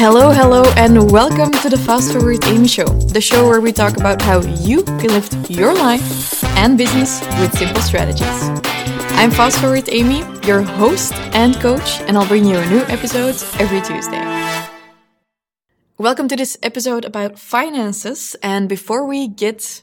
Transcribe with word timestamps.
Hello, 0.00 0.30
hello, 0.30 0.64
and 0.78 1.12
welcome 1.12 1.52
to 1.60 1.68
the 1.68 1.76
Fast 1.76 2.12
Forward 2.12 2.42
Amy 2.46 2.66
Show, 2.66 2.86
the 2.86 3.20
show 3.20 3.46
where 3.46 3.60
we 3.60 3.70
talk 3.70 3.98
about 3.98 4.22
how 4.22 4.40
you 4.40 4.82
can 4.82 5.08
lift 5.08 5.50
your 5.50 5.74
life 5.74 6.42
and 6.56 6.78
business 6.78 7.20
with 7.38 7.52
simple 7.58 7.82
strategies. 7.82 8.48
I'm 9.20 9.30
Fast 9.30 9.58
Forward 9.58 9.90
Amy, 9.92 10.24
your 10.46 10.62
host 10.62 11.12
and 11.34 11.54
coach, 11.56 12.00
and 12.08 12.16
I'll 12.16 12.26
bring 12.26 12.46
you 12.46 12.56
a 12.56 12.66
new 12.70 12.80
episode 12.88 13.36
every 13.60 13.82
Tuesday. 13.82 14.24
Welcome 15.98 16.28
to 16.28 16.36
this 16.36 16.56
episode 16.62 17.04
about 17.04 17.38
finances. 17.38 18.34
And 18.42 18.70
before 18.70 19.04
we 19.04 19.28
get 19.28 19.82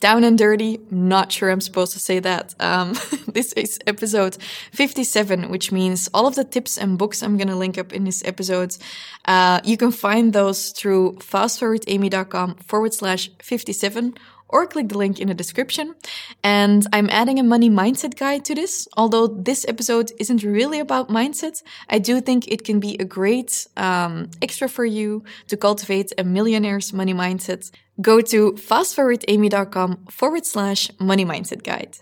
down 0.00 0.24
and 0.24 0.38
dirty. 0.38 0.80
Not 0.90 1.32
sure 1.32 1.50
I'm 1.50 1.60
supposed 1.60 1.92
to 1.92 1.98
say 1.98 2.18
that. 2.20 2.54
Um, 2.60 2.92
this 3.28 3.52
is 3.54 3.78
episode 3.86 4.36
57, 4.72 5.50
which 5.50 5.72
means 5.72 6.08
all 6.14 6.26
of 6.26 6.34
the 6.34 6.44
tips 6.44 6.78
and 6.78 6.98
books 6.98 7.22
I'm 7.22 7.36
going 7.36 7.48
to 7.48 7.56
link 7.56 7.78
up 7.78 7.92
in 7.92 8.04
this 8.04 8.22
episode. 8.24 8.76
Uh, 9.24 9.60
you 9.64 9.76
can 9.76 9.92
find 9.92 10.32
those 10.32 10.70
through 10.70 11.14
fastforwardamy.com 11.20 12.56
forward 12.56 12.94
slash 12.94 13.30
57 13.42 14.14
or 14.48 14.66
click 14.66 14.88
the 14.88 14.98
link 14.98 15.20
in 15.20 15.28
the 15.28 15.34
description. 15.34 15.94
And 16.42 16.86
I'm 16.92 17.08
adding 17.10 17.38
a 17.38 17.42
money 17.42 17.70
mindset 17.70 18.16
guide 18.16 18.44
to 18.46 18.54
this. 18.54 18.88
Although 18.96 19.26
this 19.26 19.64
episode 19.68 20.12
isn't 20.18 20.42
really 20.42 20.80
about 20.80 21.08
mindset, 21.08 21.62
I 21.88 21.98
do 21.98 22.20
think 22.20 22.48
it 22.48 22.64
can 22.64 22.80
be 22.80 22.96
a 22.98 23.04
great 23.04 23.66
um, 23.76 24.30
extra 24.40 24.68
for 24.68 24.84
you 24.84 25.24
to 25.48 25.56
cultivate 25.56 26.12
a 26.18 26.24
millionaire's 26.24 26.92
money 26.92 27.14
mindset. 27.14 27.70
Go 28.00 28.20
to 28.20 28.52
fastforwardamy.com 28.52 30.06
forward 30.10 30.46
slash 30.46 30.90
money 30.98 31.24
mindset 31.24 31.62
guide. 31.64 31.98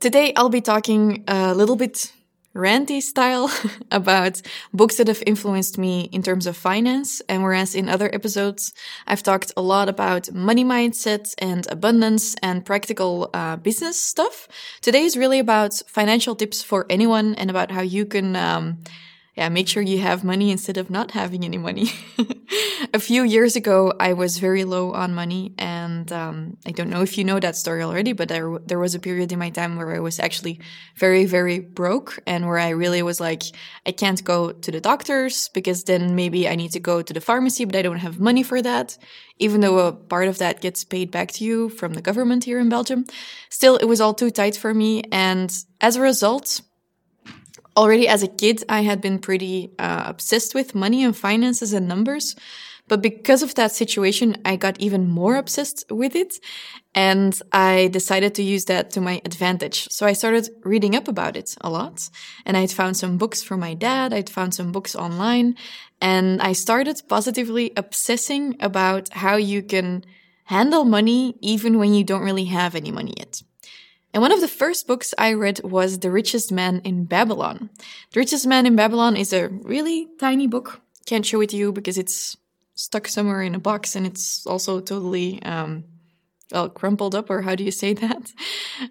Today, 0.00 0.32
I'll 0.36 0.48
be 0.48 0.60
talking 0.60 1.24
a 1.28 1.54
little 1.54 1.76
bit 1.76 2.12
ranty 2.54 3.02
style 3.02 3.50
about 3.90 4.40
books 4.72 4.96
that 4.96 5.08
have 5.08 5.22
influenced 5.26 5.78
me 5.78 6.08
in 6.12 6.22
terms 6.22 6.46
of 6.46 6.56
finance. 6.56 7.20
And 7.28 7.42
whereas 7.42 7.74
in 7.74 7.88
other 7.88 8.12
episodes, 8.14 8.72
I've 9.06 9.22
talked 9.22 9.52
a 9.56 9.62
lot 9.62 9.88
about 9.88 10.32
money 10.32 10.64
mindset 10.64 11.34
and 11.38 11.66
abundance 11.70 12.34
and 12.42 12.64
practical 12.64 13.30
uh, 13.34 13.56
business 13.56 14.00
stuff, 14.00 14.48
today 14.80 15.02
is 15.02 15.16
really 15.16 15.38
about 15.38 15.82
financial 15.86 16.34
tips 16.36 16.62
for 16.62 16.86
anyone 16.88 17.34
and 17.34 17.50
about 17.50 17.70
how 17.70 17.82
you 17.82 18.06
can 18.06 18.36
um, 18.36 18.78
yeah, 19.34 19.48
make 19.48 19.66
sure 19.66 19.82
you 19.82 19.98
have 19.98 20.22
money 20.22 20.52
instead 20.52 20.76
of 20.76 20.90
not 20.90 21.10
having 21.10 21.44
any 21.44 21.58
money. 21.58 21.90
a 22.94 23.00
few 23.00 23.24
years 23.24 23.56
ago, 23.56 23.92
I 23.98 24.12
was 24.12 24.38
very 24.38 24.64
low 24.64 24.92
on 24.92 25.12
money, 25.12 25.54
and 25.58 26.10
um, 26.12 26.56
I 26.64 26.70
don't 26.70 26.88
know 26.88 27.02
if 27.02 27.18
you 27.18 27.24
know 27.24 27.40
that 27.40 27.56
story 27.56 27.82
already, 27.82 28.12
but 28.12 28.28
there 28.28 28.58
there 28.64 28.78
was 28.78 28.94
a 28.94 29.00
period 29.00 29.32
in 29.32 29.40
my 29.40 29.50
time 29.50 29.76
where 29.76 29.92
I 29.92 29.98
was 29.98 30.20
actually 30.20 30.60
very 30.96 31.24
very 31.24 31.58
broke, 31.58 32.20
and 32.28 32.46
where 32.46 32.58
I 32.58 32.68
really 32.70 33.02
was 33.02 33.20
like, 33.20 33.42
I 33.84 33.90
can't 33.90 34.22
go 34.22 34.52
to 34.52 34.70
the 34.70 34.80
doctors 34.80 35.48
because 35.48 35.82
then 35.82 36.14
maybe 36.14 36.48
I 36.48 36.54
need 36.54 36.70
to 36.72 36.80
go 36.80 37.02
to 37.02 37.12
the 37.12 37.20
pharmacy, 37.20 37.64
but 37.64 37.74
I 37.74 37.82
don't 37.82 37.98
have 37.98 38.20
money 38.20 38.44
for 38.44 38.62
that. 38.62 38.96
Even 39.40 39.62
though 39.62 39.78
a 39.80 39.92
part 39.92 40.28
of 40.28 40.38
that 40.38 40.60
gets 40.60 40.84
paid 40.84 41.10
back 41.10 41.32
to 41.32 41.44
you 41.44 41.70
from 41.70 41.94
the 41.94 42.02
government 42.02 42.44
here 42.44 42.60
in 42.60 42.68
Belgium, 42.68 43.04
still 43.50 43.76
it 43.78 43.86
was 43.86 44.00
all 44.00 44.14
too 44.14 44.30
tight 44.30 44.56
for 44.56 44.72
me, 44.72 45.02
and 45.10 45.52
as 45.80 45.96
a 45.96 46.00
result 46.00 46.60
already 47.76 48.08
as 48.08 48.22
a 48.22 48.28
kid, 48.28 48.64
I 48.68 48.82
had 48.82 49.00
been 49.00 49.18
pretty 49.18 49.72
uh, 49.78 50.04
obsessed 50.06 50.54
with 50.54 50.74
money 50.74 51.04
and 51.04 51.16
finances 51.16 51.72
and 51.72 51.88
numbers. 51.88 52.36
But 52.86 53.00
because 53.00 53.42
of 53.42 53.54
that 53.54 53.72
situation, 53.72 54.36
I 54.44 54.56
got 54.56 54.78
even 54.78 55.08
more 55.08 55.36
obsessed 55.36 55.84
with 55.90 56.14
it. 56.14 56.34
And 56.94 57.38
I 57.50 57.88
decided 57.88 58.34
to 58.34 58.42
use 58.42 58.66
that 58.66 58.90
to 58.90 59.00
my 59.00 59.22
advantage. 59.24 59.88
So 59.90 60.06
I 60.06 60.12
started 60.12 60.50
reading 60.64 60.94
up 60.94 61.08
about 61.08 61.36
it 61.36 61.56
a 61.62 61.70
lot. 61.70 62.08
And 62.44 62.56
I'd 62.56 62.70
found 62.70 62.96
some 62.96 63.16
books 63.16 63.42
from 63.42 63.60
my 63.60 63.74
dad. 63.74 64.12
I'd 64.12 64.28
found 64.28 64.54
some 64.54 64.70
books 64.70 64.94
online. 64.94 65.56
And 66.00 66.42
I 66.42 66.52
started 66.52 67.00
positively 67.08 67.72
obsessing 67.76 68.56
about 68.60 69.08
how 69.08 69.36
you 69.36 69.62
can 69.62 70.04
handle 70.44 70.84
money 70.84 71.36
even 71.40 71.78
when 71.78 71.94
you 71.94 72.04
don't 72.04 72.22
really 72.22 72.44
have 72.44 72.74
any 72.74 72.90
money 72.90 73.14
yet. 73.16 73.42
And 74.14 74.20
one 74.20 74.30
of 74.30 74.40
the 74.40 74.46
first 74.46 74.86
books 74.86 75.12
I 75.18 75.32
read 75.32 75.60
was 75.64 75.98
The 75.98 76.10
Richest 76.10 76.52
Man 76.52 76.80
in 76.84 77.04
Babylon. 77.04 77.68
The 78.12 78.20
Richest 78.20 78.46
Man 78.46 78.64
in 78.64 78.76
Babylon 78.76 79.16
is 79.16 79.32
a 79.32 79.48
really 79.48 80.06
tiny 80.20 80.46
book. 80.46 80.80
Can't 81.04 81.26
show 81.26 81.40
it 81.40 81.50
to 81.50 81.56
you 81.56 81.72
because 81.72 81.98
it's 81.98 82.36
stuck 82.76 83.08
somewhere 83.08 83.42
in 83.42 83.56
a 83.56 83.58
box 83.58 83.96
and 83.96 84.06
it's 84.06 84.46
also 84.46 84.78
totally, 84.78 85.42
um, 85.42 85.82
well, 86.52 86.68
crumpled 86.68 87.16
up, 87.16 87.28
or 87.28 87.42
how 87.42 87.56
do 87.56 87.64
you 87.64 87.72
say 87.72 87.92
that? 88.04 88.32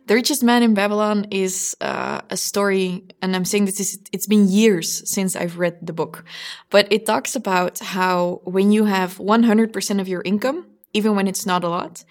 The 0.07 0.16
Richest 0.16 0.44
Man 0.44 0.61
in 0.61 0.73
Babylon 0.73 1.28
is 1.31 1.73
uh, 1.79 2.19
a 2.29 2.35
story, 2.35 3.05
and 3.22 3.34
I'm 3.34 3.45
saying 3.45 3.63
this, 3.63 3.79
is, 3.79 4.00
it's 4.11 4.28
been 4.28 4.50
years 4.50 5.09
since 5.09 5.38
I've 5.38 5.57
read 5.57 5.78
the 5.81 5.94
book, 5.94 6.25
but 6.69 6.91
it 6.91 7.05
talks 7.05 7.34
about 7.34 7.79
how 7.79 8.41
when 8.44 8.73
you 8.73 8.84
have 8.85 9.19
100% 9.19 10.01
of 10.01 10.09
your 10.09 10.22
income, 10.23 10.67
even 10.91 11.16
when 11.16 11.29
it's 11.29 11.45
not 11.45 11.63
a 11.63 11.69
lot, 11.69 12.03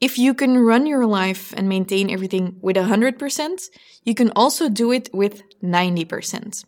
if 0.00 0.18
you 0.18 0.34
can 0.34 0.58
run 0.58 0.86
your 0.86 1.06
life 1.06 1.54
and 1.56 1.68
maintain 1.68 2.10
everything 2.10 2.56
with 2.60 2.76
100%, 2.76 3.70
you 4.04 4.14
can 4.14 4.30
also 4.36 4.68
do 4.68 4.92
it 4.92 5.08
with 5.12 5.42
90%. 5.62 6.64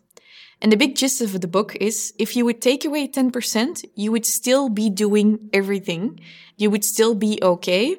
And 0.61 0.71
the 0.71 0.77
big 0.77 0.95
gist 0.95 1.21
of 1.21 1.39
the 1.39 1.47
book 1.47 1.75
is 1.79 2.13
if 2.17 2.35
you 2.35 2.43
would 2.45 2.61
take 2.61 2.83
away 2.83 3.07
10%, 3.07 3.85
you 3.95 4.11
would 4.11 4.25
still 4.25 4.67
be 4.69 4.89
doing 4.89 5.49
everything. 5.53 6.19
You 6.57 6.69
would 6.69 6.83
still 6.83 7.15
be 7.15 7.39
okay, 7.41 7.95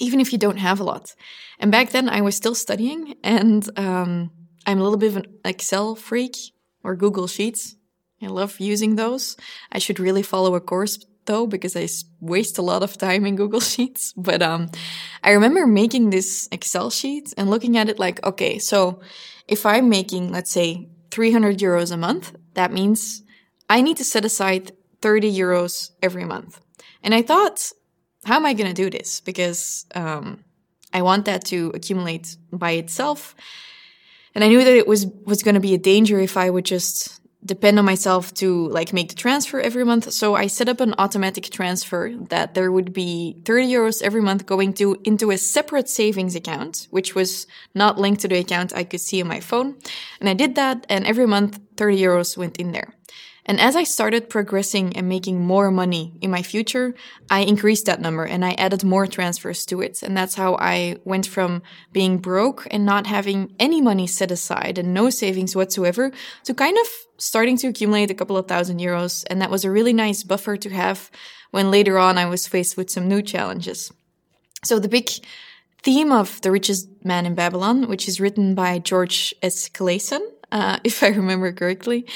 even 0.00 0.20
if 0.20 0.32
you 0.32 0.38
don't 0.38 0.56
have 0.56 0.80
a 0.80 0.84
lot. 0.84 1.14
And 1.58 1.70
back 1.70 1.90
then 1.90 2.08
I 2.08 2.22
was 2.22 2.36
still 2.36 2.54
studying 2.54 3.14
and 3.22 3.68
um, 3.78 4.30
I'm 4.66 4.78
a 4.78 4.82
little 4.82 4.96
bit 4.96 5.08
of 5.08 5.16
an 5.16 5.26
Excel 5.44 5.94
freak 5.94 6.36
or 6.82 6.96
Google 6.96 7.26
Sheets. 7.26 7.76
I 8.22 8.28
love 8.28 8.58
using 8.60 8.96
those. 8.96 9.36
I 9.70 9.78
should 9.78 9.98
really 10.00 10.22
follow 10.22 10.54
a 10.54 10.60
course 10.60 10.98
though 11.26 11.46
because 11.46 11.76
I 11.76 11.88
waste 12.20 12.58
a 12.58 12.62
lot 12.62 12.82
of 12.82 12.98
time 12.98 13.26
in 13.26 13.36
Google 13.36 13.60
Sheets. 13.72 14.12
But 14.16 14.42
um, 14.42 14.70
I 15.22 15.32
remember 15.32 15.66
making 15.66 16.10
this 16.10 16.48
Excel 16.52 16.90
sheet 16.90 17.32
and 17.36 17.50
looking 17.50 17.76
at 17.76 17.88
it 17.88 17.98
like, 17.98 18.24
okay, 18.24 18.58
so 18.58 19.00
if 19.48 19.66
I'm 19.66 19.88
making, 19.88 20.32
let's 20.32 20.50
say, 20.50 20.88
300 21.10 21.58
euros 21.58 21.92
a 21.92 21.96
month, 21.96 22.34
that 22.54 22.72
means 22.72 23.22
I 23.68 23.82
need 23.82 23.96
to 23.98 24.04
set 24.04 24.24
aside 24.24 24.72
30 25.02 25.32
euros 25.32 25.90
every 26.02 26.24
month. 26.24 26.60
And 27.02 27.14
I 27.14 27.22
thought, 27.22 27.72
how 28.24 28.36
am 28.36 28.46
I 28.46 28.54
going 28.54 28.72
to 28.72 28.82
do 28.82 28.88
this? 28.90 29.20
Because 29.20 29.86
um, 29.94 30.44
I 30.92 31.02
want 31.02 31.24
that 31.24 31.44
to 31.46 31.72
accumulate 31.74 32.36
by 32.52 32.72
itself. 32.72 33.34
And 34.34 34.44
I 34.44 34.48
knew 34.48 34.64
that 34.64 34.76
it 34.76 34.86
was 34.86 35.06
was 35.26 35.42
going 35.42 35.54
to 35.56 35.60
be 35.60 35.74
a 35.74 35.78
danger 35.78 36.18
if 36.18 36.36
I 36.36 36.48
would 36.48 36.64
just 36.64 37.20
depend 37.44 37.78
on 37.78 37.84
myself 37.84 38.32
to 38.34 38.68
like 38.68 38.92
make 38.92 39.08
the 39.08 39.14
transfer 39.14 39.60
every 39.60 39.84
month. 39.84 40.12
So 40.12 40.34
I 40.34 40.46
set 40.46 40.68
up 40.68 40.80
an 40.80 40.94
automatic 40.98 41.50
transfer 41.50 42.14
that 42.28 42.54
there 42.54 42.70
would 42.70 42.92
be 42.92 43.36
30 43.44 43.66
euros 43.66 44.02
every 44.02 44.22
month 44.22 44.46
going 44.46 44.72
to 44.74 44.98
into 45.04 45.30
a 45.30 45.38
separate 45.38 45.88
savings 45.88 46.34
account, 46.34 46.86
which 46.90 47.14
was 47.14 47.46
not 47.74 47.98
linked 47.98 48.20
to 48.22 48.28
the 48.28 48.38
account 48.38 48.74
I 48.74 48.84
could 48.84 49.00
see 49.00 49.20
on 49.20 49.28
my 49.28 49.40
phone. 49.40 49.76
And 50.20 50.28
I 50.28 50.34
did 50.34 50.54
that 50.54 50.86
and 50.88 51.06
every 51.06 51.26
month 51.26 51.60
30 51.76 52.00
euros 52.00 52.36
went 52.36 52.58
in 52.58 52.72
there. 52.72 52.94
And 53.44 53.60
as 53.60 53.74
I 53.74 53.82
started 53.82 54.30
progressing 54.30 54.96
and 54.96 55.08
making 55.08 55.40
more 55.40 55.70
money 55.72 56.12
in 56.20 56.30
my 56.30 56.42
future, 56.42 56.94
I 57.28 57.40
increased 57.40 57.86
that 57.86 58.00
number 58.00 58.24
and 58.24 58.44
I 58.44 58.52
added 58.52 58.84
more 58.84 59.06
transfers 59.06 59.66
to 59.66 59.80
it. 59.80 60.02
And 60.02 60.16
that's 60.16 60.36
how 60.36 60.54
I 60.56 60.98
went 61.04 61.26
from 61.26 61.62
being 61.92 62.18
broke 62.18 62.68
and 62.70 62.86
not 62.86 63.08
having 63.08 63.54
any 63.58 63.80
money 63.80 64.06
set 64.06 64.30
aside 64.30 64.78
and 64.78 64.94
no 64.94 65.10
savings 65.10 65.56
whatsoever 65.56 66.12
to 66.44 66.54
kind 66.54 66.78
of 66.78 66.86
starting 67.18 67.56
to 67.58 67.68
accumulate 67.68 68.10
a 68.12 68.14
couple 68.14 68.36
of 68.36 68.46
thousand 68.46 68.78
euros. 68.78 69.24
And 69.28 69.42
that 69.42 69.50
was 69.50 69.64
a 69.64 69.70
really 69.70 69.92
nice 69.92 70.22
buffer 70.22 70.56
to 70.56 70.70
have 70.70 71.10
when 71.50 71.70
later 71.70 71.98
on 71.98 72.18
I 72.18 72.26
was 72.26 72.46
faced 72.46 72.76
with 72.76 72.90
some 72.90 73.08
new 73.08 73.22
challenges. 73.22 73.92
So 74.64 74.78
the 74.78 74.88
big 74.88 75.10
theme 75.82 76.12
of 76.12 76.40
The 76.42 76.52
Richest 76.52 76.88
Man 77.04 77.26
in 77.26 77.34
Babylon, 77.34 77.88
which 77.88 78.06
is 78.06 78.20
written 78.20 78.54
by 78.54 78.78
George 78.78 79.34
S. 79.42 79.68
Clason, 79.68 80.22
uh, 80.52 80.78
if 80.84 81.02
I 81.02 81.08
remember 81.08 81.52
correctly, 81.52 82.06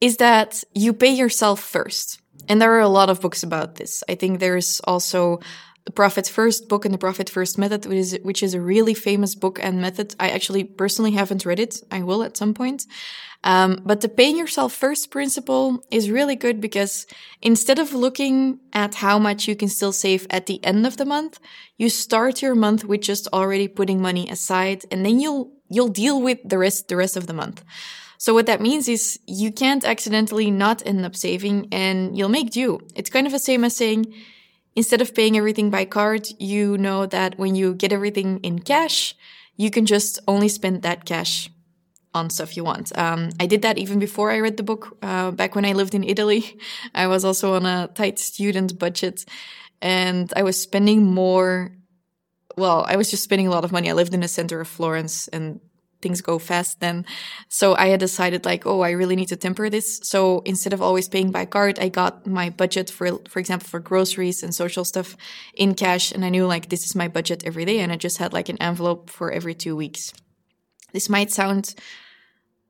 is 0.00 0.16
that 0.16 0.64
you 0.74 0.92
pay 0.92 1.12
yourself 1.12 1.60
first. 1.60 2.20
And 2.48 2.60
there 2.60 2.72
are 2.72 2.80
a 2.80 2.88
lot 2.88 3.08
of 3.08 3.20
books 3.20 3.44
about 3.44 3.76
this. 3.76 4.02
I 4.08 4.16
think 4.16 4.40
there's 4.40 4.80
also 4.80 5.38
the 5.84 5.92
Profit 5.92 6.28
First 6.28 6.68
book 6.68 6.84
and 6.84 6.94
the 6.94 6.98
Profit 6.98 7.28
First 7.28 7.58
method, 7.58 7.86
which 7.86 7.98
is, 7.98 8.18
which 8.22 8.42
is 8.42 8.54
a 8.54 8.60
really 8.60 8.94
famous 8.94 9.34
book 9.34 9.58
and 9.62 9.80
method. 9.80 10.14
I 10.20 10.30
actually 10.30 10.64
personally 10.64 11.12
haven't 11.12 11.44
read 11.44 11.58
it. 11.58 11.82
I 11.90 12.02
will 12.02 12.22
at 12.22 12.36
some 12.36 12.54
point. 12.54 12.86
Um, 13.44 13.80
but 13.84 14.00
the 14.00 14.08
paying 14.08 14.38
yourself 14.38 14.72
first 14.72 15.10
principle 15.10 15.84
is 15.90 16.10
really 16.10 16.36
good 16.36 16.60
because 16.60 17.06
instead 17.40 17.80
of 17.80 17.92
looking 17.92 18.60
at 18.72 18.94
how 18.96 19.18
much 19.18 19.48
you 19.48 19.56
can 19.56 19.68
still 19.68 19.92
save 19.92 20.26
at 20.30 20.46
the 20.46 20.64
end 20.64 20.86
of 20.86 20.96
the 20.96 21.04
month, 21.04 21.40
you 21.76 21.88
start 21.88 22.40
your 22.40 22.54
month 22.54 22.84
with 22.84 23.00
just 23.00 23.26
already 23.32 23.66
putting 23.66 24.00
money 24.00 24.28
aside 24.30 24.84
and 24.92 25.04
then 25.04 25.18
you'll, 25.18 25.50
you'll 25.68 25.88
deal 25.88 26.22
with 26.22 26.38
the 26.44 26.58
rest, 26.58 26.86
the 26.86 26.96
rest 26.96 27.16
of 27.16 27.26
the 27.26 27.34
month. 27.34 27.64
So 28.16 28.32
what 28.32 28.46
that 28.46 28.60
means 28.60 28.86
is 28.86 29.18
you 29.26 29.50
can't 29.50 29.84
accidentally 29.84 30.48
not 30.48 30.86
end 30.86 31.04
up 31.04 31.16
saving 31.16 31.66
and 31.72 32.16
you'll 32.16 32.28
make 32.28 32.50
due. 32.50 32.78
It's 32.94 33.10
kind 33.10 33.26
of 33.26 33.32
the 33.32 33.40
same 33.40 33.64
as 33.64 33.74
saying, 33.74 34.14
instead 34.74 35.00
of 35.00 35.14
paying 35.14 35.36
everything 35.36 35.70
by 35.70 35.84
card, 35.84 36.28
you 36.38 36.78
know 36.78 37.06
that 37.06 37.38
when 37.38 37.54
you 37.54 37.74
get 37.74 37.92
everything 37.92 38.38
in 38.40 38.60
cash, 38.60 39.14
you 39.56 39.70
can 39.70 39.86
just 39.86 40.18
only 40.26 40.48
spend 40.48 40.82
that 40.82 41.04
cash 41.04 41.50
on 42.14 42.30
stuff 42.30 42.56
you 42.56 42.64
want. 42.64 42.96
Um, 42.96 43.30
I 43.40 43.46
did 43.46 43.62
that 43.62 43.78
even 43.78 43.98
before 43.98 44.30
I 44.30 44.38
read 44.38 44.56
the 44.56 44.62
book. 44.62 44.96
Uh, 45.02 45.30
back 45.30 45.54
when 45.54 45.64
I 45.64 45.72
lived 45.72 45.94
in 45.94 46.04
Italy, 46.04 46.58
I 46.94 47.06
was 47.06 47.24
also 47.24 47.54
on 47.54 47.66
a 47.66 47.88
tight 47.94 48.18
student 48.18 48.78
budget 48.78 49.24
and 49.80 50.32
I 50.36 50.42
was 50.42 50.60
spending 50.60 51.04
more. 51.04 51.72
Well, 52.56 52.84
I 52.86 52.96
was 52.96 53.10
just 53.10 53.24
spending 53.24 53.46
a 53.46 53.50
lot 53.50 53.64
of 53.64 53.72
money. 53.72 53.88
I 53.88 53.94
lived 53.94 54.12
in 54.12 54.20
the 54.20 54.28
center 54.28 54.60
of 54.60 54.68
Florence 54.68 55.26
and 55.28 55.60
things 56.02 56.20
go 56.20 56.38
fast 56.38 56.80
then. 56.80 57.06
So 57.48 57.74
I 57.76 57.86
had 57.88 58.00
decided 58.00 58.44
like, 58.44 58.66
oh, 58.66 58.80
I 58.80 58.90
really 58.90 59.16
need 59.16 59.28
to 59.28 59.36
temper 59.36 59.70
this. 59.70 60.00
So 60.02 60.42
instead 60.44 60.72
of 60.72 60.82
always 60.82 61.08
paying 61.08 61.30
by 61.30 61.46
card, 61.46 61.78
I 61.78 61.88
got 61.88 62.26
my 62.26 62.50
budget 62.50 62.90
for, 62.90 63.18
for 63.28 63.38
example, 63.38 63.68
for 63.68 63.80
groceries 63.80 64.42
and 64.42 64.54
social 64.54 64.84
stuff 64.84 65.16
in 65.54 65.74
cash. 65.74 66.12
And 66.12 66.24
I 66.24 66.28
knew 66.28 66.46
like 66.46 66.68
this 66.68 66.84
is 66.84 66.94
my 66.94 67.08
budget 67.08 67.44
every 67.46 67.64
day. 67.64 67.78
And 67.78 67.92
I 67.92 67.96
just 67.96 68.18
had 68.18 68.32
like 68.32 68.48
an 68.48 68.60
envelope 68.60 69.08
for 69.08 69.30
every 69.30 69.54
two 69.54 69.76
weeks. 69.76 70.12
This 70.92 71.08
might 71.08 71.30
sound 71.30 71.74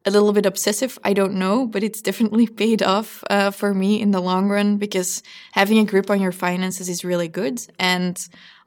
a 0.04 0.10
little 0.10 0.32
bit 0.32 0.46
obsessive. 0.46 0.98
I 1.04 1.12
don't 1.12 1.34
know, 1.34 1.66
but 1.66 1.82
it's 1.82 2.02
definitely 2.02 2.46
paid 2.62 2.82
off 2.82 3.22
uh, 3.30 3.50
for 3.50 3.74
me 3.74 4.00
in 4.00 4.10
the 4.10 4.20
long 4.20 4.48
run 4.48 4.76
because 4.76 5.22
having 5.52 5.78
a 5.78 5.84
grip 5.84 6.10
on 6.10 6.20
your 6.20 6.32
finances 6.32 6.88
is 6.88 7.04
really 7.04 7.28
good. 7.28 7.64
And 7.78 8.18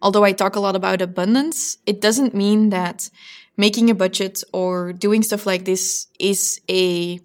although 0.01 0.23
I 0.23 0.31
talk 0.31 0.55
a 0.55 0.59
lot 0.59 0.75
about 0.75 1.01
abundance, 1.01 1.77
it 1.85 2.01
doesn't 2.01 2.33
mean 2.33 2.69
that 2.69 3.09
making 3.57 3.89
a 3.89 3.95
budget 3.95 4.43
or 4.53 4.93
doing 4.93 5.23
stuff 5.23 5.45
like 5.45 5.65
this 5.65 6.07
is 6.19 6.59
a 6.69 7.19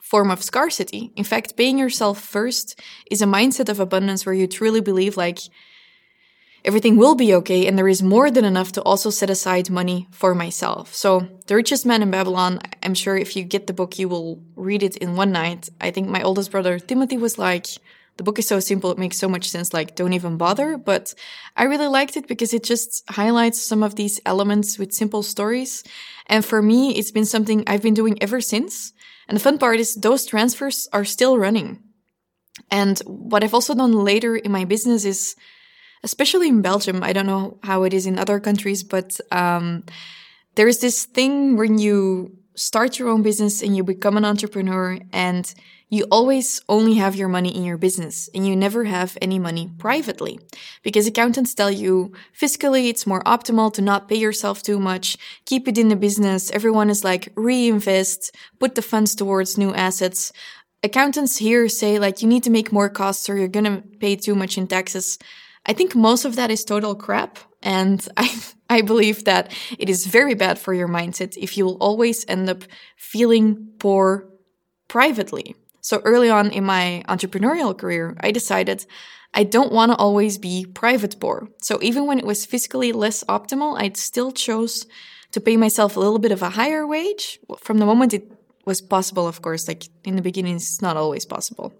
form 0.00 0.30
of 0.30 0.42
scarcity. 0.42 1.12
In 1.16 1.24
fact, 1.24 1.56
paying 1.56 1.78
yourself 1.78 2.20
first 2.20 2.80
is 3.10 3.22
a 3.22 3.26
mindset 3.26 3.68
of 3.68 3.80
abundance 3.80 4.24
where 4.24 4.34
you 4.34 4.46
truly 4.46 4.80
believe 4.80 5.16
like 5.16 5.40
everything 6.64 6.96
will 6.96 7.14
be 7.14 7.34
okay 7.34 7.66
and 7.66 7.76
there 7.76 7.88
is 7.88 8.02
more 8.02 8.30
than 8.30 8.44
enough 8.44 8.72
to 8.72 8.82
also 8.82 9.10
set 9.10 9.30
aside 9.30 9.68
money 9.68 10.08
for 10.10 10.34
myself. 10.34 10.94
So, 10.94 11.28
The 11.46 11.56
Richest 11.56 11.86
Man 11.86 12.02
in 12.02 12.10
Babylon, 12.10 12.60
I'm 12.82 12.94
sure 12.94 13.16
if 13.16 13.36
you 13.36 13.44
get 13.44 13.66
the 13.66 13.72
book, 13.72 13.98
you 13.98 14.08
will 14.08 14.42
read 14.54 14.82
it 14.82 14.96
in 14.96 15.16
one 15.16 15.32
night. 15.32 15.68
I 15.80 15.90
think 15.90 16.08
my 16.08 16.22
oldest 16.22 16.50
brother 16.50 16.78
Timothy 16.78 17.16
was 17.16 17.38
like, 17.38 17.66
the 18.16 18.22
book 18.22 18.38
is 18.38 18.48
so 18.48 18.60
simple, 18.60 18.90
it 18.90 18.98
makes 18.98 19.18
so 19.18 19.28
much 19.28 19.48
sense, 19.48 19.74
like, 19.74 19.94
don't 19.94 20.14
even 20.14 20.36
bother. 20.36 20.78
But 20.78 21.14
I 21.56 21.64
really 21.64 21.86
liked 21.86 22.16
it 22.16 22.26
because 22.26 22.54
it 22.54 22.64
just 22.64 23.04
highlights 23.10 23.60
some 23.60 23.82
of 23.82 23.94
these 23.94 24.20
elements 24.24 24.78
with 24.78 24.92
simple 24.92 25.22
stories. 25.22 25.84
And 26.26 26.44
for 26.44 26.62
me, 26.62 26.96
it's 26.96 27.10
been 27.10 27.26
something 27.26 27.64
I've 27.66 27.82
been 27.82 27.94
doing 27.94 28.22
ever 28.22 28.40
since. 28.40 28.92
And 29.28 29.36
the 29.36 29.42
fun 29.42 29.58
part 29.58 29.80
is 29.80 29.94
those 29.94 30.24
transfers 30.24 30.88
are 30.92 31.04
still 31.04 31.38
running. 31.38 31.82
And 32.70 32.98
what 33.00 33.44
I've 33.44 33.54
also 33.54 33.74
done 33.74 33.92
later 33.92 34.34
in 34.34 34.50
my 34.50 34.64
business 34.64 35.04
is, 35.04 35.36
especially 36.02 36.48
in 36.48 36.62
Belgium, 36.62 37.02
I 37.02 37.12
don't 37.12 37.26
know 37.26 37.58
how 37.62 37.82
it 37.82 37.92
is 37.92 38.06
in 38.06 38.18
other 38.18 38.40
countries, 38.40 38.82
but 38.82 39.20
um, 39.30 39.84
there 40.54 40.68
is 40.68 40.80
this 40.80 41.04
thing 41.04 41.56
when 41.56 41.78
you 41.78 42.38
start 42.54 42.98
your 42.98 43.08
own 43.08 43.22
business 43.22 43.62
and 43.62 43.76
you 43.76 43.84
become 43.84 44.16
an 44.16 44.24
entrepreneur 44.24 44.98
and 45.12 45.54
you 45.88 46.04
always 46.10 46.60
only 46.68 46.94
have 46.94 47.14
your 47.14 47.28
money 47.28 47.54
in 47.54 47.62
your 47.62 47.78
business 47.78 48.28
and 48.34 48.46
you 48.46 48.56
never 48.56 48.84
have 48.84 49.16
any 49.22 49.38
money 49.38 49.70
privately 49.78 50.38
because 50.82 51.06
accountants 51.06 51.54
tell 51.54 51.70
you 51.70 52.12
fiscally 52.38 52.88
it's 52.88 53.06
more 53.06 53.22
optimal 53.22 53.72
to 53.72 53.82
not 53.82 54.08
pay 54.08 54.16
yourself 54.16 54.62
too 54.62 54.80
much, 54.80 55.16
keep 55.44 55.68
it 55.68 55.78
in 55.78 55.88
the 55.88 55.96
business. 55.96 56.50
Everyone 56.50 56.90
is 56.90 57.04
like 57.04 57.32
reinvest, 57.36 58.34
put 58.58 58.74
the 58.74 58.82
funds 58.82 59.14
towards 59.14 59.56
new 59.56 59.72
assets. 59.74 60.32
Accountants 60.82 61.36
here 61.36 61.68
say 61.68 62.00
like 62.00 62.20
you 62.20 62.28
need 62.28 62.42
to 62.42 62.50
make 62.50 62.72
more 62.72 62.88
costs 62.88 63.28
or 63.28 63.36
you're 63.36 63.46
going 63.46 63.64
to 63.64 63.82
pay 63.98 64.16
too 64.16 64.34
much 64.34 64.58
in 64.58 64.66
taxes. 64.66 65.18
I 65.66 65.72
think 65.72 65.94
most 65.94 66.24
of 66.24 66.34
that 66.34 66.50
is 66.50 66.64
total 66.64 66.96
crap. 66.96 67.38
And 67.62 68.06
I, 68.16 68.34
I 68.68 68.80
believe 68.80 69.24
that 69.24 69.52
it 69.78 69.88
is 69.88 70.06
very 70.06 70.34
bad 70.34 70.58
for 70.58 70.74
your 70.74 70.88
mindset 70.88 71.36
if 71.36 71.56
you 71.56 71.64
will 71.64 71.76
always 71.76 72.24
end 72.28 72.50
up 72.50 72.64
feeling 72.96 73.68
poor 73.78 74.28
privately. 74.88 75.54
So 75.86 76.02
early 76.04 76.28
on 76.28 76.50
in 76.50 76.64
my 76.64 77.04
entrepreneurial 77.08 77.78
career, 77.78 78.16
I 78.18 78.32
decided 78.32 78.86
I 79.32 79.44
don't 79.44 79.70
want 79.70 79.92
to 79.92 79.96
always 79.96 80.36
be 80.36 80.66
private 80.66 81.20
poor. 81.20 81.48
So 81.62 81.78
even 81.80 82.06
when 82.06 82.18
it 82.18 82.26
was 82.26 82.44
fiscally 82.44 82.92
less 82.92 83.22
optimal, 83.28 83.80
I 83.80 83.92
still 83.94 84.32
chose 84.32 84.84
to 85.30 85.40
pay 85.40 85.56
myself 85.56 85.94
a 85.94 86.00
little 86.00 86.18
bit 86.18 86.32
of 86.32 86.42
a 86.42 86.50
higher 86.50 86.84
wage 86.88 87.38
from 87.60 87.78
the 87.78 87.86
moment 87.86 88.12
it 88.12 88.32
was 88.64 88.80
possible, 88.80 89.28
of 89.28 89.42
course. 89.42 89.68
Like 89.68 89.84
in 90.02 90.16
the 90.16 90.22
beginning, 90.22 90.56
it's 90.56 90.82
not 90.82 90.96
always 90.96 91.24
possible. 91.24 91.72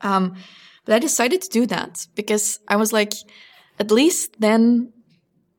Um, 0.00 0.36
but 0.84 0.94
I 0.94 1.00
decided 1.00 1.42
to 1.42 1.48
do 1.48 1.66
that 1.66 2.06
because 2.14 2.60
I 2.68 2.76
was 2.76 2.92
like, 2.92 3.14
at 3.80 3.90
least 3.90 4.36
then 4.38 4.92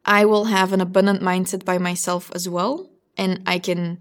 I 0.05 0.23
will 0.23 0.45
have 0.45 0.71
an 0.71 0.79
abundant 0.79 1.21
mindset 1.21 1.65
by 1.65 1.77
myself 1.77 2.31
as 2.33 2.47
well. 2.47 2.89
And 3.17 3.41
I 3.45 3.59
can 3.59 3.99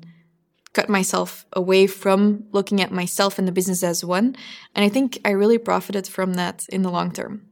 cut 0.74 0.88
myself 0.88 1.46
away 1.52 1.86
from 1.86 2.44
looking 2.52 2.80
at 2.80 2.92
myself 2.92 3.38
and 3.38 3.48
the 3.48 3.52
business 3.52 3.82
as 3.82 4.04
one. 4.04 4.36
And 4.74 4.84
I 4.84 4.88
think 4.88 5.20
I 5.24 5.30
really 5.30 5.58
profited 5.58 6.06
from 6.06 6.34
that 6.34 6.66
in 6.68 6.82
the 6.82 6.90
long 6.90 7.10
term. 7.12 7.46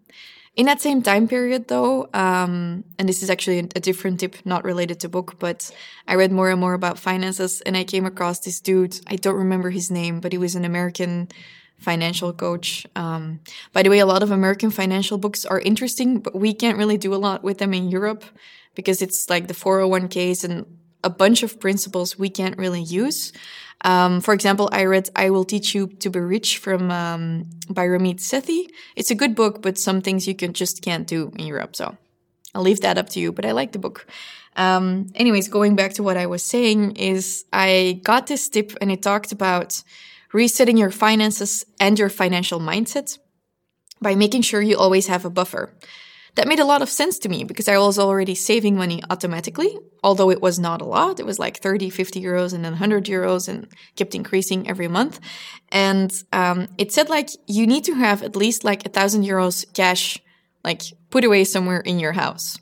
In 0.55 0.67
that 0.67 0.83
same 0.83 1.01
time 1.01 1.29
period, 1.29 1.69
though, 1.69 2.11
um, 2.13 2.85
and 2.99 3.09
this 3.09 3.23
is 3.23 3.31
actually 3.31 3.61
a 3.61 3.81
different 3.81 4.21
tip, 4.21 4.37
not 4.45 4.65
related 4.65 5.01
to 5.01 5.09
book, 5.09 5.39
but 5.39 5.71
I 6.07 6.15
read 6.17 6.31
more 6.31 6.51
and 6.51 6.61
more 6.61 6.75
about 6.75 6.99
finances, 6.99 7.63
and 7.63 7.75
I 7.75 7.85
came 7.85 8.05
across 8.05 8.41
this 8.41 8.61
dude. 8.61 9.01
I 9.07 9.17
don't 9.17 9.37
remember 9.37 9.71
his 9.71 9.91
name, 9.91 10.21
but 10.21 10.31
he 10.31 10.37
was 10.37 10.55
an 10.55 10.67
American 10.67 11.29
financial 11.79 12.35
coach. 12.35 12.87
Um, 12.95 13.41
by 13.73 13.83
the 13.83 13.89
way, 13.89 14.01
a 14.01 14.07
lot 14.07 14.23
of 14.23 14.31
American 14.31 14.71
financial 14.71 15.17
books 15.17 15.47
are 15.47 15.59
interesting, 15.61 16.19
but 16.21 16.35
we 16.35 16.53
can't 16.53 16.77
really 16.77 16.99
do 16.99 17.15
a 17.15 17.17
lot 17.17 17.43
with 17.43 17.57
them 17.57 17.73
in 17.73 17.89
Europe 17.89 18.23
because 18.75 19.01
it's 19.01 19.31
like 19.31 19.49
the 19.49 19.55
401ks 19.55 20.45
and 20.45 20.67
a 21.05 21.11
bunch 21.11 21.43
of 21.43 21.61
principles 21.61 22.19
we 22.19 22.31
can't 22.31 22.59
really 22.59 22.83
use. 22.83 23.33
Um, 23.85 24.21
for 24.21 24.33
example, 24.33 24.69
I 24.73 24.85
read 24.85 25.11
I 25.17 25.31
Will 25.31 25.45
Teach 25.45 25.75
You 25.75 25.89
to 25.89 26.11
Be 26.11 26.21
Rich 26.21 26.59
from 26.59 26.91
um, 26.91 27.47
by 27.69 27.87
Ramit 27.87 28.21
Sethi. 28.21 28.71
It's 28.95 29.11
a 29.11 29.17
good 29.17 29.35
book, 29.35 29.61
but 29.61 29.79
some 29.79 30.01
things 30.01 30.29
you 30.29 30.35
can 30.35 30.53
just 30.53 30.83
can't 30.83 31.07
do 31.07 31.33
in 31.37 31.47
Europe. 31.47 31.75
So 31.75 31.97
I'll 32.55 32.63
leave 32.63 32.81
that 32.83 32.99
up 32.99 33.09
to 33.11 33.21
you, 33.21 33.33
but 33.33 33.45
I 33.45 33.53
like 33.53 33.73
the 33.73 33.79
book. 33.79 34.07
Um, 34.57 35.09
anyways, 35.15 35.49
going 35.49 35.77
back 35.77 35.95
to 35.95 36.03
what 36.03 36.17
I 36.17 36.27
was 36.27 36.43
saying 36.43 36.97
is 36.97 37.45
I 37.53 38.01
got 38.05 38.27
this 38.27 38.49
tip 38.49 38.73
and 38.81 38.93
it 38.93 39.03
talked 39.03 39.33
about 39.33 39.83
resetting 40.33 40.77
your 40.77 40.91
finances 40.91 41.65
and 41.81 41.99
your 41.99 42.09
financial 42.09 42.61
mindset 42.61 43.19
by 44.01 44.15
making 44.15 44.43
sure 44.43 44.61
you 44.61 44.77
always 44.77 45.07
have 45.07 45.25
a 45.25 45.31
buffer. 45.31 45.73
That 46.35 46.49
made 46.49 46.61
a 46.61 46.65
lot 46.65 46.81
of 46.81 46.89
sense 46.89 47.19
to 47.21 47.29
me 47.29 47.45
because 47.45 47.69
I 47.69 47.77
was 47.77 47.99
already 47.99 48.35
saving 48.35 48.75
money 48.75 49.03
automatically, 49.11 49.77
although 50.03 50.31
it 50.31 50.41
was 50.41 50.59
not 50.59 50.81
a 50.81 50.87
lot. 50.87 51.21
It 51.21 51.27
was 51.27 51.39
like 51.39 51.59
30, 51.59 51.91
50 51.91 52.23
euros 52.23 52.55
and 52.55 52.65
then 52.65 52.73
100 52.73 53.05
euros 53.05 53.49
and 53.49 53.69
kept 53.97 54.15
increasing 54.15 54.67
every 54.67 54.89
month. 54.89 55.21
And 55.71 56.11
um, 56.33 56.69
it 56.79 56.91
said 56.91 57.11
like 57.11 57.29
you 57.47 57.67
need 57.67 57.85
to 57.85 57.95
have 57.95 58.23
at 58.23 58.35
least 58.35 58.65
like 58.65 58.87
a 58.87 58.89
thousand 58.89 59.25
euros 59.25 59.71
cash, 59.75 60.19
like 60.65 60.83
put 61.11 61.25
away 61.25 61.45
somewhere 61.45 61.81
in 61.81 61.99
your 61.99 62.13
house. 62.13 62.59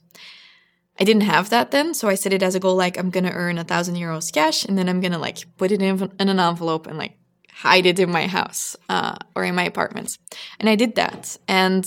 I 0.99 1.05
didn't 1.05 1.23
have 1.23 1.49
that 1.51 1.71
then, 1.71 1.95
so 1.95 2.09
I 2.09 2.15
set 2.15 2.33
it 2.33 2.43
as 2.43 2.55
a 2.57 2.61
goal 2.61 2.75
like 2.75 2.99
I'm 2.99 3.11
gonna 3.11 3.33
earn 3.33 3.57
a 3.57 3.65
thousand 3.65 3.95
euros 3.95 4.33
cash 4.33 4.65
and 4.65 4.77
then 4.77 4.89
I'm 4.89 5.01
gonna 5.01 5.19
like 5.19 5.45
put 5.57 5.71
it 5.71 5.81
in, 5.81 6.11
in 6.19 6.29
an 6.29 6.41
envelope 6.41 6.89
and 6.89 6.99
like 6.99 7.17
hide 7.53 7.87
it 7.87 7.99
in 7.99 8.11
my 8.11 8.27
house 8.27 8.77
uh, 8.89 9.17
or 9.37 9.45
in 9.45 9.55
my 9.55 9.65
apartment. 9.65 10.19
And 10.59 10.69
I 10.69 10.75
did 10.75 10.97
that. 10.97 11.37
And 11.47 11.87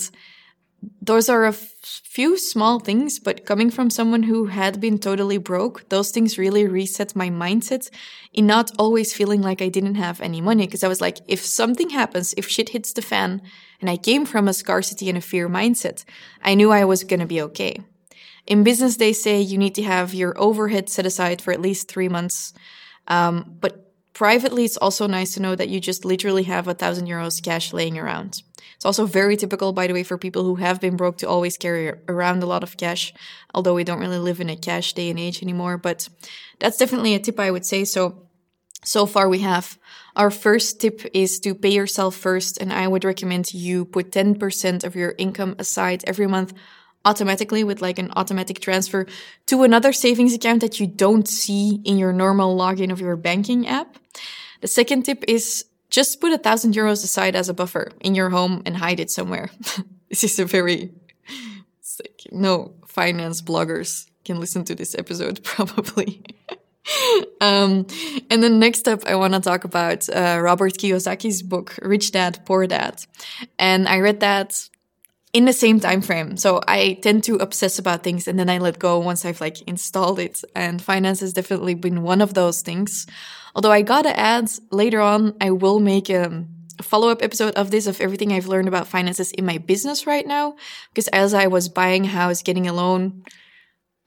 those 1.02 1.30
are 1.30 1.46
a 1.46 1.54
few 1.54 2.38
small 2.38 2.80
things, 2.80 3.20
but 3.20 3.46
coming 3.46 3.70
from 3.70 3.90
someone 3.90 4.24
who 4.24 4.46
had 4.46 4.80
been 4.80 4.98
totally 4.98 5.38
broke, 5.38 5.88
those 5.90 6.12
things 6.12 6.38
really 6.38 6.68
reset 6.68 7.16
my 7.16 7.30
mindset 7.30 7.90
in 8.34 8.48
not 8.48 8.72
always 8.78 9.14
feeling 9.14 9.42
like 9.42 9.62
I 9.62 9.70
didn't 9.70 9.96
have 9.96 10.22
any 10.22 10.42
money. 10.42 10.68
Cause 10.68 10.84
I 10.84 10.88
was 10.88 11.02
like, 11.02 11.20
if 11.28 11.44
something 11.46 11.90
happens, 11.90 12.34
if 12.38 12.48
shit 12.48 12.70
hits 12.70 12.94
the 12.94 13.02
fan, 13.02 13.42
and 13.82 13.90
I 13.90 13.98
came 13.98 14.26
from 14.26 14.48
a 14.48 14.54
scarcity 14.54 15.10
and 15.10 15.18
a 15.18 15.22
fear 15.22 15.50
mindset, 15.50 16.06
I 16.42 16.56
knew 16.56 16.72
I 16.72 16.86
was 16.86 17.04
gonna 17.04 17.26
be 17.26 17.42
okay. 17.42 17.82
In 18.48 18.64
business, 18.64 18.98
they 18.98 19.14
say 19.14 19.42
you 19.42 19.58
need 19.58 19.76
to 19.76 19.84
have 19.84 20.14
your 20.14 20.34
overhead 20.38 20.90
set 20.90 21.06
aside 21.06 21.42
for 21.42 21.54
at 21.54 21.62
least 21.62 21.90
three 21.90 22.10
months. 22.10 22.54
Um, 23.08 23.58
but 23.60 23.83
privately, 24.14 24.66
it's 24.66 24.78
also 24.78 25.08
nice 25.08 25.34
to 25.34 25.42
know 25.42 25.56
that 25.56 25.70
you 25.70 25.80
just 25.80 26.06
literally 26.06 26.44
have 26.44 26.68
a 26.68 26.74
thousand 26.74 27.08
euros 27.08 27.42
cash 27.42 27.74
laying 27.74 27.98
around. 27.98 28.42
It's 28.76 28.86
also 28.86 29.06
very 29.06 29.38
typical, 29.38 29.74
by 29.74 29.88
the 29.88 29.94
way, 29.94 30.04
for 30.04 30.18
people 30.18 30.44
who 30.44 30.56
have 30.56 30.82
been 30.82 30.98
broke 30.98 31.18
to 31.20 31.28
always 31.28 31.58
carry 31.58 31.94
around 32.08 32.44
a 32.44 32.46
lot 32.46 32.64
of 32.64 32.78
cash, 32.78 33.14
although 33.54 33.74
we 33.74 33.84
don't 33.84 34.00
really 34.00 34.20
live 34.20 34.42
in 34.42 34.50
a 34.50 34.58
cash 34.58 34.94
day 34.94 35.10
and 35.10 35.20
age 35.20 35.42
anymore. 35.42 35.78
But 35.78 36.10
that's 36.60 36.78
definitely 36.78 37.16
a 37.16 37.20
tip 37.20 37.40
I 37.40 37.52
would 37.52 37.66
say. 37.66 37.86
So, 37.86 38.28
so 38.84 39.06
far 39.06 39.30
we 39.30 39.40
have 39.40 39.78
our 40.16 40.30
first 40.30 40.82
tip 40.82 41.02
is 41.14 41.40
to 41.40 41.56
pay 41.56 41.72
yourself 41.72 42.16
first. 42.16 42.58
And 42.58 42.72
I 42.72 42.88
would 42.88 43.04
recommend 43.04 43.54
you 43.54 43.86
put 43.86 44.12
10% 44.12 44.84
of 44.84 44.96
your 44.96 45.16
income 45.18 45.56
aside 45.58 46.04
every 46.06 46.28
month 46.28 46.54
automatically 47.06 47.64
with 47.64 47.82
like 47.82 48.00
an 48.00 48.12
automatic 48.16 48.60
transfer 48.60 49.06
to 49.48 49.64
another 49.64 49.92
savings 49.92 50.34
account 50.34 50.62
that 50.62 50.80
you 50.80 50.88
don't 50.88 51.28
see 51.28 51.82
in 51.84 51.98
your 51.98 52.14
normal 52.14 52.58
login 52.58 52.92
of 52.92 53.02
your 53.02 53.16
banking 53.16 53.68
app. 53.68 53.98
The 54.64 54.70
second 54.70 55.04
tip 55.04 55.26
is 55.28 55.66
just 55.90 56.22
put 56.22 56.32
a 56.32 56.38
thousand 56.38 56.74
euros 56.74 57.04
aside 57.04 57.36
as 57.36 57.50
a 57.50 57.54
buffer 57.54 57.92
in 58.00 58.16
your 58.16 58.30
home 58.30 58.64
and 58.66 58.78
hide 58.78 59.02
it 59.02 59.12
somewhere. 59.12 59.50
this 60.10 60.24
is 60.24 60.40
a 60.40 60.46
very, 60.46 60.94
like, 62.00 62.22
no 62.32 62.74
finance 62.88 63.42
bloggers 63.42 64.08
can 64.24 64.40
listen 64.40 64.64
to 64.64 64.74
this 64.74 64.96
episode 64.96 65.44
probably. 65.44 66.24
um, 67.42 67.86
and 68.30 68.42
then 68.42 68.58
next 68.58 68.88
up, 68.88 69.04
I 69.06 69.16
want 69.16 69.34
to 69.34 69.42
talk 69.42 69.66
about 69.66 70.08
uh, 70.08 70.40
Robert 70.42 70.76
Kiyosaki's 70.76 71.42
book, 71.42 71.78
Rich 71.82 72.14
Dad, 72.14 72.40
Poor 72.46 72.66
Dad. 72.66 73.04
And 73.60 73.86
I 73.90 74.00
read 74.00 74.22
that 74.22 74.70
in 75.34 75.46
the 75.46 75.54
same 75.54 75.80
time 75.80 76.02
frame. 76.02 76.38
So 76.38 76.62
I 76.68 77.00
tend 77.02 77.24
to 77.26 77.38
obsess 77.38 77.80
about 77.80 78.04
things 78.04 78.28
and 78.28 78.38
then 78.38 78.50
I 78.50 78.60
let 78.60 78.78
go 78.78 79.00
once 79.00 79.26
I've 79.26 79.42
like 79.42 79.62
installed 79.64 80.20
it. 80.20 80.44
And 80.56 80.82
finance 80.82 81.20
has 81.22 81.34
definitely 81.34 81.74
been 81.74 82.04
one 82.04 82.22
of 82.22 82.36
those 82.36 82.62
things. 82.62 83.08
Although 83.56 83.72
I 83.72 83.82
gotta 83.82 84.18
add 84.18 84.52
later 84.72 85.02
on, 85.02 85.36
I 85.42 85.52
will 85.52 85.80
make 85.80 86.10
a 86.10 86.46
follow 86.82 87.10
up 87.10 87.24
episode 87.24 87.56
of 87.56 87.72
this 87.72 87.88
of 87.88 88.00
everything 88.00 88.32
I've 88.32 88.48
learned 88.48 88.68
about 88.68 88.88
finances 88.88 89.32
in 89.32 89.46
my 89.46 89.58
business 89.58 90.06
right 90.06 90.26
now. 90.26 90.56
Because 90.90 91.08
as 91.10 91.34
I 91.34 91.48
was 91.48 91.68
buying 91.68 92.06
a 92.06 92.10
house, 92.10 92.44
getting 92.44 92.68
a 92.68 92.74
loan, 92.74 93.24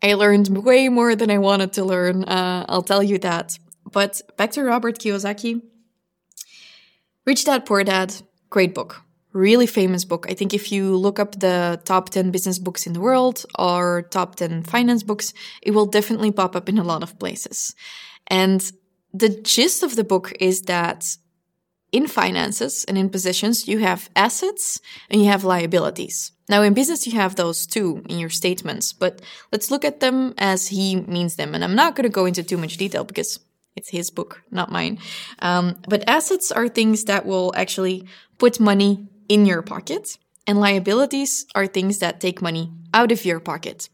I 0.02 0.14
learned 0.14 0.48
way 0.48 0.88
more 0.88 1.16
than 1.16 1.30
I 1.30 1.38
wanted 1.38 1.72
to 1.74 1.84
learn. 1.84 2.24
Uh, 2.24 2.66
I'll 2.68 2.82
tell 2.82 3.02
you 3.02 3.18
that. 3.18 3.58
But 3.90 4.20
back 4.36 4.52
to 4.52 4.62
Robert 4.62 4.98
Kiyosaki. 4.98 5.62
Rich 7.24 7.44
Dad 7.44 7.66
Poor 7.66 7.82
Dad, 7.82 8.14
great 8.50 8.72
book 8.72 9.05
really 9.36 9.66
famous 9.66 10.04
book. 10.04 10.26
I 10.28 10.34
think 10.34 10.54
if 10.54 10.72
you 10.72 10.96
look 10.96 11.18
up 11.18 11.38
the 11.38 11.80
top 11.84 12.10
10 12.10 12.30
business 12.30 12.58
books 12.58 12.86
in 12.86 12.92
the 12.92 13.00
world 13.00 13.44
or 13.58 14.02
top 14.10 14.36
10 14.36 14.62
finance 14.62 15.02
books, 15.02 15.32
it 15.62 15.72
will 15.72 15.86
definitely 15.86 16.32
pop 16.32 16.56
up 16.56 16.68
in 16.68 16.78
a 16.78 16.84
lot 16.84 17.02
of 17.02 17.18
places. 17.18 17.74
And 18.28 18.60
the 19.12 19.28
gist 19.28 19.82
of 19.82 19.96
the 19.96 20.04
book 20.04 20.32
is 20.40 20.62
that 20.62 21.16
in 21.92 22.06
finances 22.06 22.84
and 22.88 22.98
in 22.98 23.10
positions, 23.10 23.68
you 23.68 23.78
have 23.78 24.10
assets 24.16 24.80
and 25.08 25.22
you 25.22 25.28
have 25.28 25.44
liabilities. 25.44 26.32
Now, 26.48 26.62
in 26.62 26.74
business, 26.74 27.06
you 27.06 27.14
have 27.14 27.34
those 27.34 27.66
two 27.66 28.04
in 28.08 28.18
your 28.18 28.30
statements, 28.30 28.92
but 28.92 29.20
let's 29.52 29.70
look 29.70 29.84
at 29.84 30.00
them 30.00 30.34
as 30.38 30.68
he 30.68 30.96
means 30.96 31.36
them. 31.36 31.54
And 31.54 31.64
I'm 31.64 31.74
not 31.74 31.96
going 31.96 32.04
to 32.04 32.08
go 32.08 32.26
into 32.26 32.42
too 32.42 32.56
much 32.56 32.76
detail 32.76 33.04
because 33.04 33.40
it's 33.74 33.90
his 33.90 34.10
book, 34.10 34.42
not 34.50 34.70
mine. 34.70 34.98
Um, 35.40 35.78
but 35.88 36.08
assets 36.08 36.52
are 36.52 36.68
things 36.68 37.04
that 37.04 37.26
will 37.26 37.52
actually 37.56 38.06
put 38.38 38.60
money 38.60 39.08
in 39.28 39.46
your 39.46 39.62
pocket, 39.62 40.18
and 40.46 40.60
liabilities 40.60 41.46
are 41.54 41.66
things 41.66 41.98
that 41.98 42.20
take 42.20 42.40
money 42.40 42.72
out 42.94 43.12
of 43.12 43.24
your 43.24 43.40
pocket. 43.40 43.88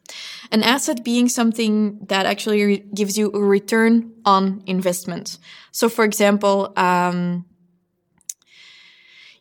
An 0.51 0.63
asset 0.63 1.03
being 1.03 1.29
something 1.29 1.99
that 2.09 2.27
actually 2.27 2.79
gives 2.95 3.17
you 3.17 3.31
a 3.33 3.41
return 3.41 4.13
on 4.25 4.63
investment. 4.67 5.39
So, 5.71 5.89
for 5.89 6.05
example, 6.05 6.73
um, 6.77 7.47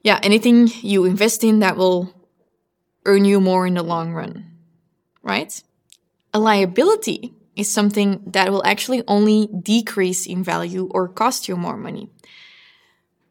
yeah, 0.04 0.20
anything 0.24 0.70
you 0.82 1.06
invest 1.06 1.44
in 1.44 1.60
that 1.60 1.78
will 1.78 2.14
earn 3.06 3.26
you 3.26 3.40
more 3.42 3.68
in 3.68 3.76
the 3.76 3.84
long 3.84 4.14
run, 4.14 4.52
right? 5.22 5.62
A 6.34 6.40
liability 6.40 7.34
is 7.56 7.70
something 7.70 8.22
that 8.26 8.52
will 8.52 8.66
actually 8.66 9.04
only 9.08 9.48
decrease 9.48 10.26
in 10.26 10.44
value 10.44 10.90
or 10.92 11.08
cost 11.08 11.48
you 11.48 11.58
more 11.58 11.78
money. 11.78 12.10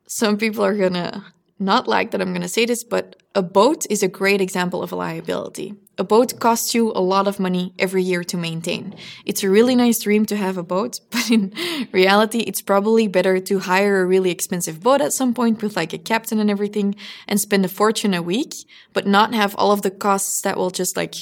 Some 0.06 0.36
people 0.36 0.64
are 0.64 0.76
gonna 0.76 1.32
not 1.60 1.86
like 1.86 2.10
that 2.10 2.20
I'm 2.20 2.30
going 2.30 2.40
to 2.42 2.48
say 2.48 2.64
this, 2.64 2.82
but 2.82 3.16
a 3.34 3.42
boat 3.42 3.86
is 3.90 4.02
a 4.02 4.08
great 4.08 4.40
example 4.40 4.82
of 4.82 4.90
a 4.90 4.96
liability. 4.96 5.74
A 5.98 6.04
boat 6.04 6.40
costs 6.40 6.74
you 6.74 6.90
a 6.92 7.00
lot 7.00 7.28
of 7.28 7.38
money 7.38 7.74
every 7.78 8.02
year 8.02 8.24
to 8.24 8.36
maintain. 8.36 8.94
It's 9.26 9.44
a 9.44 9.50
really 9.50 9.76
nice 9.76 10.00
dream 10.00 10.24
to 10.26 10.36
have 10.36 10.56
a 10.56 10.62
boat, 10.62 11.00
but 11.10 11.30
in 11.30 11.52
reality, 11.92 12.38
it's 12.38 12.62
probably 12.62 13.06
better 13.06 13.38
to 13.38 13.58
hire 13.58 14.00
a 14.00 14.06
really 14.06 14.30
expensive 14.30 14.80
boat 14.80 15.00
at 15.00 15.12
some 15.12 15.34
point 15.34 15.62
with 15.62 15.76
like 15.76 15.92
a 15.92 15.98
captain 15.98 16.40
and 16.40 16.50
everything 16.50 16.96
and 17.28 17.38
spend 17.38 17.64
a 17.64 17.68
fortune 17.68 18.14
a 18.14 18.22
week, 18.22 18.54
but 18.92 19.06
not 19.06 19.34
have 19.34 19.54
all 19.56 19.70
of 19.70 19.82
the 19.82 19.90
costs 19.90 20.40
that 20.40 20.56
will 20.56 20.70
just 20.70 20.96
like 20.96 21.16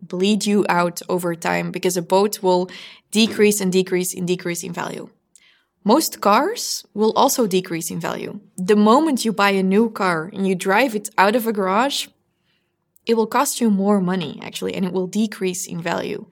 bleed 0.00 0.44
you 0.46 0.66
out 0.68 1.00
over 1.08 1.34
time 1.34 1.70
because 1.70 1.96
a 1.96 2.02
boat 2.02 2.42
will 2.42 2.68
decrease 3.10 3.60
and 3.60 3.70
decrease 3.70 4.14
and 4.14 4.26
decrease 4.26 4.64
in 4.64 4.72
value. 4.72 5.08
Most 5.84 6.20
cars 6.20 6.86
will 6.94 7.12
also 7.14 7.46
decrease 7.46 7.90
in 7.90 7.98
value. 7.98 8.40
The 8.56 8.76
moment 8.76 9.24
you 9.24 9.32
buy 9.32 9.50
a 9.50 9.62
new 9.62 9.90
car 9.90 10.30
and 10.32 10.46
you 10.46 10.54
drive 10.54 10.94
it 10.94 11.10
out 11.18 11.34
of 11.34 11.46
a 11.46 11.52
garage, 11.52 12.06
it 13.04 13.14
will 13.14 13.26
cost 13.26 13.60
you 13.60 13.68
more 13.68 14.00
money, 14.00 14.38
actually, 14.42 14.74
and 14.74 14.84
it 14.84 14.92
will 14.92 15.08
decrease 15.08 15.66
in 15.66 15.82
value. 15.82 16.26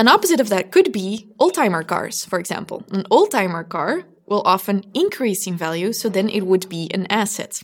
An 0.00 0.08
opposite 0.08 0.40
of 0.40 0.48
that 0.48 0.72
could 0.72 0.92
be 0.92 1.28
oldtimer 1.38 1.86
cars, 1.86 2.24
for 2.24 2.40
example. 2.40 2.84
An 2.90 3.04
oldtimer 3.04 3.68
car 3.68 4.04
will 4.26 4.42
often 4.44 4.84
increase 4.94 5.46
in 5.46 5.56
value, 5.56 5.92
so 5.92 6.08
then 6.08 6.28
it 6.28 6.46
would 6.46 6.68
be 6.68 6.90
an 6.92 7.06
asset. 7.10 7.62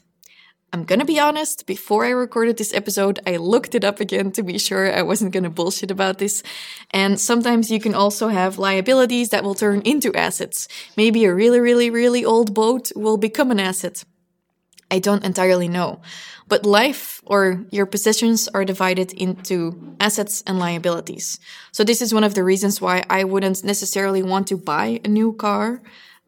I'm 0.74 0.82
gonna 0.82 1.04
be 1.04 1.20
honest, 1.20 1.66
before 1.66 2.04
I 2.04 2.08
recorded 2.08 2.56
this 2.56 2.74
episode, 2.74 3.20
I 3.24 3.36
looked 3.36 3.76
it 3.76 3.84
up 3.84 4.00
again 4.00 4.32
to 4.32 4.42
be 4.42 4.58
sure 4.58 4.92
I 4.92 5.02
wasn't 5.02 5.32
gonna 5.32 5.48
bullshit 5.48 5.92
about 5.92 6.18
this. 6.18 6.42
And 6.90 7.20
sometimes 7.20 7.70
you 7.70 7.78
can 7.78 7.94
also 7.94 8.26
have 8.26 8.58
liabilities 8.58 9.28
that 9.28 9.44
will 9.44 9.54
turn 9.54 9.82
into 9.82 10.12
assets. 10.16 10.66
Maybe 10.96 11.26
a 11.26 11.32
really, 11.32 11.60
really, 11.60 11.90
really 11.90 12.24
old 12.24 12.54
boat 12.54 12.90
will 12.96 13.16
become 13.16 13.52
an 13.52 13.60
asset. 13.60 14.02
I 14.90 14.98
don't 14.98 15.24
entirely 15.24 15.68
know. 15.68 16.00
But 16.48 16.66
life 16.66 17.22
or 17.24 17.64
your 17.70 17.86
possessions 17.86 18.48
are 18.48 18.64
divided 18.64 19.12
into 19.12 19.94
assets 20.00 20.42
and 20.44 20.58
liabilities. 20.58 21.38
So 21.70 21.84
this 21.84 22.02
is 22.02 22.12
one 22.12 22.24
of 22.24 22.34
the 22.34 22.42
reasons 22.42 22.80
why 22.80 23.04
I 23.08 23.22
wouldn't 23.22 23.62
necessarily 23.62 24.24
want 24.24 24.48
to 24.48 24.56
buy 24.56 25.00
a 25.04 25.08
new 25.08 25.34
car 25.34 25.82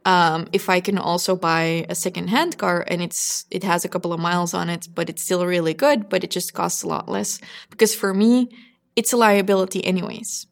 um, 0.07 0.47
if 0.53 0.71
I 0.71 0.79
can 0.81 0.99
also 0.99 1.35
buy 1.35 1.85
a 1.89 1.95
second-hand 1.95 2.57
car 2.59 2.85
and 2.87 3.03
it's 3.03 3.45
it 3.51 3.65
has 3.65 3.85
a 3.85 3.89
couple 3.89 4.13
of 4.13 4.21
miles 4.21 4.55
on 4.55 4.71
it, 4.71 4.89
but 4.95 5.11
it's 5.11 5.23
still 5.23 5.45
really 5.45 5.75
good, 5.75 6.09
but 6.09 6.23
it 6.23 6.31
just 6.31 6.55
costs 6.55 6.85
a 6.85 6.89
lot 6.89 7.09
less 7.09 7.41
because 7.71 7.93
for 7.95 8.15
me 8.15 8.49
it's 8.95 9.13
a 9.13 9.17
liability 9.17 9.85
anyways. 9.85 10.47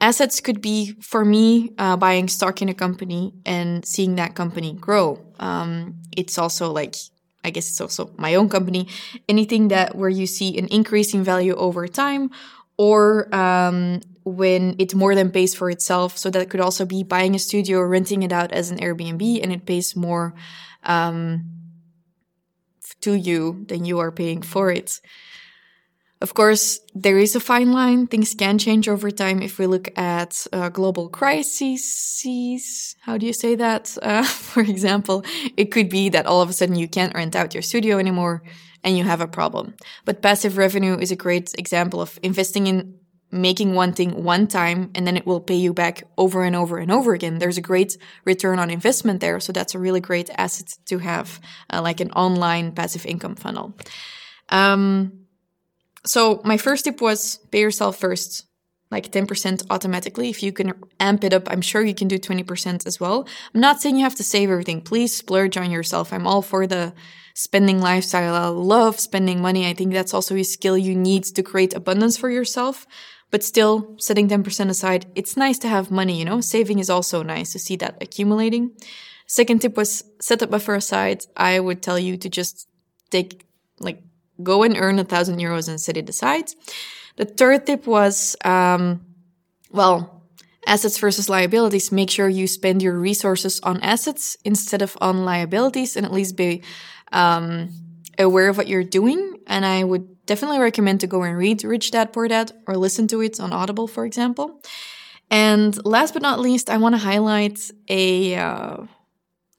Assets 0.00 0.40
could 0.40 0.60
be 0.60 0.94
for 1.00 1.24
me 1.24 1.72
uh, 1.78 1.96
buying 1.96 2.26
stock 2.26 2.60
in 2.62 2.68
a 2.68 2.74
company 2.74 3.32
and 3.46 3.84
seeing 3.84 4.16
that 4.16 4.34
company 4.34 4.72
grow. 4.72 5.20
Um, 5.38 5.94
it's 6.16 6.36
also 6.36 6.72
like 6.72 6.96
I 7.44 7.50
guess 7.50 7.68
it's 7.70 7.80
also 7.80 8.10
my 8.18 8.34
own 8.34 8.48
company. 8.48 8.88
Anything 9.28 9.68
that 9.68 9.94
where 9.94 10.10
you 10.10 10.26
see 10.26 10.58
an 10.58 10.66
increase 10.66 11.14
in 11.14 11.22
value 11.22 11.54
over 11.54 11.86
time 11.86 12.30
or 12.76 13.32
um, 13.34 14.00
when 14.24 14.76
it 14.78 14.94
more 14.94 15.14
than 15.14 15.30
pays 15.30 15.54
for 15.54 15.70
itself. 15.70 16.18
So 16.18 16.30
that 16.30 16.50
could 16.50 16.60
also 16.60 16.84
be 16.84 17.02
buying 17.02 17.34
a 17.34 17.38
studio, 17.38 17.80
renting 17.80 18.22
it 18.22 18.32
out 18.32 18.52
as 18.52 18.70
an 18.70 18.78
Airbnb, 18.78 19.42
and 19.42 19.52
it 19.52 19.66
pays 19.66 19.96
more 19.96 20.34
um, 20.84 21.44
to 23.00 23.14
you 23.14 23.64
than 23.68 23.84
you 23.84 23.98
are 23.98 24.12
paying 24.12 24.42
for 24.42 24.70
it. 24.70 25.00
Of 26.22 26.34
course, 26.34 26.80
there 26.94 27.18
is 27.18 27.34
a 27.34 27.40
fine 27.40 27.72
line. 27.72 28.06
Things 28.06 28.34
can 28.34 28.58
change 28.58 28.88
over 28.88 29.10
time. 29.10 29.40
If 29.40 29.58
we 29.58 29.66
look 29.66 29.88
at 29.98 30.46
uh, 30.52 30.68
global 30.68 31.08
crises, 31.08 32.94
how 33.00 33.16
do 33.16 33.26
you 33.26 33.32
say 33.32 33.54
that? 33.54 33.96
Uh, 34.02 34.24
for 34.24 34.60
example, 34.60 35.24
it 35.56 35.70
could 35.70 35.88
be 35.88 36.08
that 36.08 36.26
all 36.26 36.42
of 36.42 36.50
a 36.50 36.52
sudden 36.52 36.74
you 36.74 36.88
can't 36.88 37.14
rent 37.14 37.36
out 37.36 37.54
your 37.54 37.62
studio 37.62 37.98
anymore 37.98 38.42
and 38.82 38.98
you 38.98 39.04
have 39.04 39.20
a 39.20 39.28
problem. 39.28 39.74
But 40.04 40.22
passive 40.22 40.56
revenue 40.56 40.96
is 40.98 41.12
a 41.12 41.16
great 41.16 41.54
example 41.58 42.00
of 42.00 42.18
investing 42.22 42.66
in 42.66 42.99
making 43.32 43.74
one 43.74 43.92
thing 43.92 44.24
one 44.24 44.46
time 44.46 44.90
and 44.94 45.06
then 45.06 45.16
it 45.16 45.26
will 45.26 45.40
pay 45.40 45.54
you 45.54 45.72
back 45.72 46.02
over 46.18 46.42
and 46.42 46.56
over 46.56 46.78
and 46.78 46.90
over 46.90 47.14
again. 47.14 47.38
There's 47.38 47.58
a 47.58 47.62
great 47.62 47.96
return 48.24 48.58
on 48.58 48.70
investment 48.70 49.20
there. 49.20 49.38
So 49.40 49.52
that's 49.52 49.74
a 49.74 49.78
really 49.78 50.00
great 50.00 50.30
asset 50.36 50.74
to 50.86 50.98
have, 50.98 51.40
uh, 51.72 51.80
like 51.80 52.00
an 52.00 52.10
online 52.12 52.72
passive 52.72 53.06
income 53.06 53.36
funnel. 53.36 53.74
Um, 54.48 55.26
so 56.04 56.40
my 56.44 56.56
first 56.56 56.84
tip 56.84 57.00
was 57.00 57.38
pay 57.50 57.60
yourself 57.60 57.98
first, 57.98 58.46
like 58.90 59.12
10% 59.12 59.64
automatically. 59.70 60.30
If 60.30 60.42
you 60.42 60.52
can 60.52 60.72
amp 60.98 61.22
it 61.22 61.32
up, 61.32 61.48
I'm 61.50 61.60
sure 61.60 61.82
you 61.82 61.94
can 61.94 62.08
do 62.08 62.18
20% 62.18 62.86
as 62.86 62.98
well. 62.98 63.28
I'm 63.54 63.60
not 63.60 63.80
saying 63.80 63.96
you 63.96 64.04
have 64.04 64.16
to 64.16 64.24
save 64.24 64.50
everything. 64.50 64.80
Please 64.80 65.14
splurge 65.14 65.56
on 65.56 65.70
yourself. 65.70 66.12
I'm 66.12 66.26
all 66.26 66.42
for 66.42 66.66
the 66.66 66.94
spending 67.34 67.80
lifestyle. 67.80 68.34
I 68.34 68.48
love 68.48 68.98
spending 68.98 69.40
money. 69.40 69.68
I 69.68 69.74
think 69.74 69.92
that's 69.92 70.14
also 70.14 70.34
a 70.36 70.42
skill 70.42 70.76
you 70.76 70.96
need 70.96 71.24
to 71.24 71.42
create 71.42 71.74
abundance 71.74 72.16
for 72.16 72.30
yourself. 72.30 72.86
But 73.30 73.44
still, 73.44 73.94
setting 73.98 74.28
10% 74.28 74.68
aside, 74.68 75.06
it's 75.14 75.36
nice 75.36 75.58
to 75.60 75.68
have 75.68 75.90
money, 75.90 76.18
you 76.18 76.24
know? 76.24 76.40
Saving 76.40 76.78
is 76.80 76.90
also 76.90 77.22
nice 77.22 77.52
to 77.52 77.58
see 77.58 77.76
that 77.76 78.02
accumulating. 78.02 78.72
Second 79.26 79.60
tip 79.60 79.76
was 79.76 80.02
set 80.20 80.42
a 80.42 80.46
buffer 80.48 80.74
aside. 80.74 81.24
I 81.36 81.60
would 81.60 81.82
tell 81.82 81.98
you 81.98 82.16
to 82.16 82.28
just 82.28 82.68
take, 83.10 83.46
like, 83.78 84.02
go 84.42 84.64
and 84.64 84.76
earn 84.76 84.98
a 84.98 85.04
thousand 85.04 85.38
euros 85.38 85.68
and 85.68 85.80
set 85.80 85.96
it 85.96 86.08
aside. 86.08 86.50
The 87.16 87.24
third 87.24 87.66
tip 87.66 87.86
was, 87.86 88.34
um, 88.44 89.04
well, 89.70 90.24
assets 90.66 90.98
versus 90.98 91.28
liabilities. 91.28 91.92
Make 91.92 92.10
sure 92.10 92.28
you 92.28 92.48
spend 92.48 92.82
your 92.82 92.98
resources 92.98 93.60
on 93.62 93.80
assets 93.82 94.36
instead 94.44 94.82
of 94.82 94.96
on 95.00 95.24
liabilities 95.24 95.96
and 95.96 96.04
at 96.04 96.12
least 96.12 96.36
be, 96.36 96.62
um, 97.12 97.70
aware 98.18 98.48
of 98.48 98.56
what 98.56 98.68
you're 98.68 98.84
doing. 98.84 99.38
And 99.46 99.64
I 99.64 99.84
would 99.84 100.19
definitely 100.30 100.60
recommend 100.60 101.00
to 101.00 101.08
go 101.08 101.24
and 101.24 101.36
read 101.36 101.64
Rich 101.64 101.90
Dad 101.90 102.12
Poor 102.12 102.28
Dad 102.28 102.52
or 102.68 102.76
listen 102.76 103.08
to 103.08 103.20
it 103.20 103.40
on 103.40 103.52
Audible, 103.52 103.88
for 103.88 104.04
example. 104.06 104.62
And 105.28 105.74
last 105.84 106.14
but 106.14 106.22
not 106.22 106.38
least, 106.38 106.70
I 106.70 106.76
want 106.76 106.94
to 106.94 107.00
highlight 107.10 107.58
a 107.88 108.36
uh, 108.36 108.76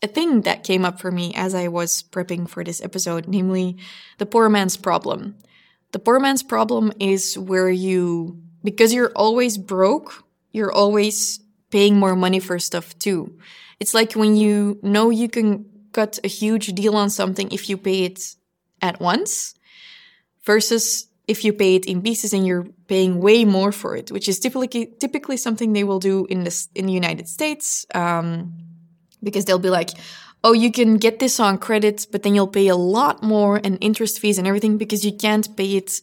a 0.02 0.08
thing 0.08 0.42
that 0.44 0.64
came 0.64 0.86
up 0.86 1.02
for 1.02 1.12
me 1.12 1.34
as 1.36 1.54
I 1.54 1.68
was 1.68 2.02
prepping 2.04 2.48
for 2.48 2.64
this 2.64 2.82
episode, 2.82 3.28
namely 3.28 3.78
the 4.18 4.26
poor 4.26 4.48
man's 4.48 4.78
problem. 4.78 5.36
The 5.92 6.00
poor 6.00 6.22
man's 6.22 6.42
problem 6.42 6.94
is 7.00 7.38
where 7.38 7.70
you, 7.70 8.40
because 8.64 8.94
you're 8.94 9.12
always 9.14 9.58
broke, 9.58 10.24
you're 10.54 10.72
always 10.72 11.42
paying 11.70 12.00
more 12.00 12.16
money 12.16 12.40
for 12.40 12.58
stuff 12.60 12.98
too. 12.98 13.38
It's 13.82 13.94
like 13.94 14.14
when 14.14 14.38
you 14.38 14.80
know 14.82 15.10
you 15.10 15.28
can 15.28 15.66
cut 15.92 16.18
a 16.24 16.30
huge 16.30 16.68
deal 16.68 16.96
on 16.96 17.10
something 17.10 17.52
if 17.52 17.70
you 17.70 17.76
pay 17.76 18.06
it 18.06 18.36
at 18.82 19.02
once 19.02 19.56
versus 20.44 21.08
if 21.28 21.46
you 21.46 21.54
pay 21.54 21.76
it 21.76 21.86
in 21.86 22.02
pieces 22.02 22.34
and 22.34 22.46
you're 22.46 22.68
paying 22.88 23.20
way 23.20 23.46
more 23.46 23.72
for 23.72 23.96
it, 23.96 24.12
which 24.12 24.28
is 24.28 24.40
typically 24.40 24.86
typically 25.00 25.38
something 25.38 25.74
they 25.74 25.84
will 25.84 26.00
do 26.00 26.26
in 26.30 26.44
this 26.44 26.68
in 26.76 26.86
the 26.88 26.94
United 26.94 27.28
States, 27.28 27.86
um, 27.94 28.54
because 29.24 29.46
they'll 29.46 29.60
be 29.60 29.70
like, 29.70 29.92
"Oh, 30.44 30.54
you 30.54 30.72
can 30.72 30.98
get 30.98 31.20
this 31.20 31.40
on 31.40 31.58
credit, 31.58 32.08
but 32.12 32.24
then 32.24 32.36
you'll 32.36 32.48
pay 32.60 32.68
a 32.68 32.76
lot 32.76 33.24
more 33.24 33.62
and 33.64 33.78
interest 33.82 34.20
fees 34.20 34.38
and 34.38 34.48
everything 34.48 34.78
because 34.78 35.06
you 35.06 35.14
can't 35.14 35.56
pay 35.56 35.78
it 35.78 36.02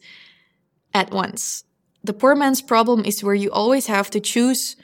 at 0.95 1.11
once." 1.11 1.65
The 2.05 2.15
poor 2.15 2.35
man's 2.35 2.63
problem 2.63 3.05
is 3.05 3.25
where 3.25 3.35
you 3.35 3.51
always 3.51 3.87
have 3.87 4.09
to 4.11 4.21
choose 4.21 4.77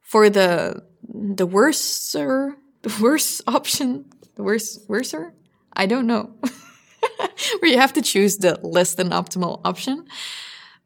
for 0.00 0.30
the 0.30 0.82
the 1.08 1.46
worser 1.46 2.56
the 2.82 2.94
worse 3.00 3.40
option, 3.46 4.06
the 4.36 4.42
worse 4.42 4.80
worser. 4.88 5.34
I 5.74 5.86
don't 5.86 6.06
know. 6.06 6.34
where 7.58 7.70
you 7.70 7.78
have 7.78 7.92
to 7.92 8.02
choose 8.02 8.38
the 8.38 8.58
less 8.62 8.94
than 8.94 9.10
optimal 9.10 9.60
option 9.64 10.06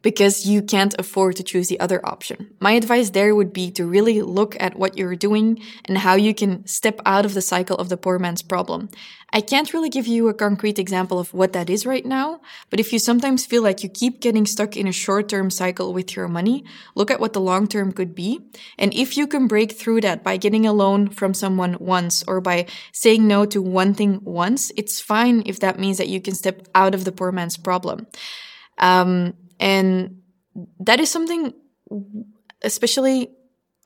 because 0.06 0.46
you 0.46 0.62
can't 0.62 0.94
afford 1.00 1.34
to 1.34 1.42
choose 1.42 1.66
the 1.66 1.80
other 1.80 2.00
option. 2.06 2.54
My 2.60 2.78
advice 2.78 3.10
there 3.10 3.34
would 3.34 3.52
be 3.52 3.72
to 3.72 3.84
really 3.84 4.22
look 4.22 4.56
at 4.60 4.78
what 4.78 4.96
you're 4.96 5.16
doing 5.16 5.60
and 5.86 5.98
how 5.98 6.14
you 6.14 6.32
can 6.32 6.64
step 6.64 7.00
out 7.04 7.24
of 7.26 7.34
the 7.34 7.42
cycle 7.42 7.76
of 7.78 7.88
the 7.88 7.96
poor 7.96 8.16
man's 8.20 8.40
problem. 8.40 8.88
I 9.32 9.40
can't 9.40 9.74
really 9.74 9.88
give 9.88 10.06
you 10.06 10.28
a 10.28 10.32
concrete 10.34 10.78
example 10.78 11.18
of 11.18 11.34
what 11.34 11.52
that 11.54 11.68
is 11.68 11.84
right 11.84 12.06
now, 12.06 12.40
but 12.70 12.78
if 12.78 12.92
you 12.92 13.00
sometimes 13.00 13.46
feel 13.46 13.64
like 13.64 13.82
you 13.82 13.88
keep 13.88 14.20
getting 14.20 14.46
stuck 14.46 14.76
in 14.76 14.86
a 14.86 14.92
short 14.92 15.28
term 15.28 15.50
cycle 15.50 15.92
with 15.92 16.14
your 16.14 16.28
money, 16.28 16.64
look 16.94 17.10
at 17.10 17.18
what 17.18 17.32
the 17.32 17.40
long 17.40 17.66
term 17.66 17.90
could 17.90 18.14
be. 18.14 18.38
And 18.78 18.94
if 18.94 19.16
you 19.16 19.26
can 19.26 19.48
break 19.48 19.72
through 19.72 20.02
that 20.02 20.22
by 20.22 20.36
getting 20.36 20.66
a 20.66 20.72
loan 20.72 21.08
from 21.08 21.34
someone 21.34 21.78
once 21.80 22.22
or 22.28 22.40
by 22.40 22.66
saying 22.92 23.26
no 23.26 23.44
to 23.46 23.60
one 23.60 23.92
thing 23.92 24.20
once, 24.22 24.70
it's 24.76 25.00
fine 25.00 25.42
if 25.46 25.58
that 25.58 25.80
means 25.80 25.98
that 25.98 26.08
you 26.08 26.20
can 26.20 26.36
step 26.36 26.68
out 26.76 26.94
of 26.94 27.04
the 27.04 27.10
poor 27.10 27.32
man's 27.32 27.56
problem. 27.56 28.06
Um, 28.78 29.34
and 29.58 30.22
that 30.80 31.00
is 31.00 31.10
something, 31.10 31.52
especially, 32.62 33.30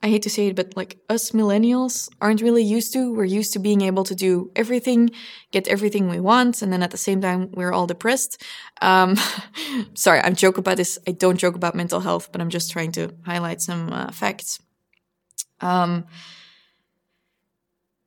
I 0.03 0.09
hate 0.09 0.23
to 0.23 0.31
say 0.31 0.49
it, 0.49 0.57
but 0.57 0.77
like 0.77 0.99
us 1.09 1.33
millennials 1.33 2.09
aren't 2.21 2.43
really 2.43 2.63
used 2.63 2.93
to. 2.95 3.13
We're 3.13 3.25
used 3.25 3.53
to 3.53 3.59
being 3.59 3.83
able 3.83 4.05
to 4.05 4.15
do 4.15 4.51
everything, 4.57 5.11
get 5.51 5.69
everything 5.69 6.09
we 6.09 6.21
want, 6.21 6.63
and 6.63 6.73
then 6.73 6.83
at 6.83 6.91
the 6.91 6.97
same 6.97 7.21
time, 7.21 7.51
we're 7.53 7.73
all 7.73 7.87
depressed. 7.87 8.43
Um, 8.81 9.17
sorry, 9.95 10.21
I'm 10.21 10.35
joking 10.35 10.61
about 10.61 10.77
this. 10.77 10.99
I 11.07 11.13
don't 11.13 11.39
joke 11.39 11.55
about 11.55 11.75
mental 11.75 12.01
health, 12.01 12.31
but 12.33 12.41
I'm 12.41 12.51
just 12.51 12.71
trying 12.71 12.93
to 12.93 13.13
highlight 13.25 13.61
some 13.61 13.93
uh, 13.93 14.11
facts. 14.11 14.61
Um, 15.61 16.07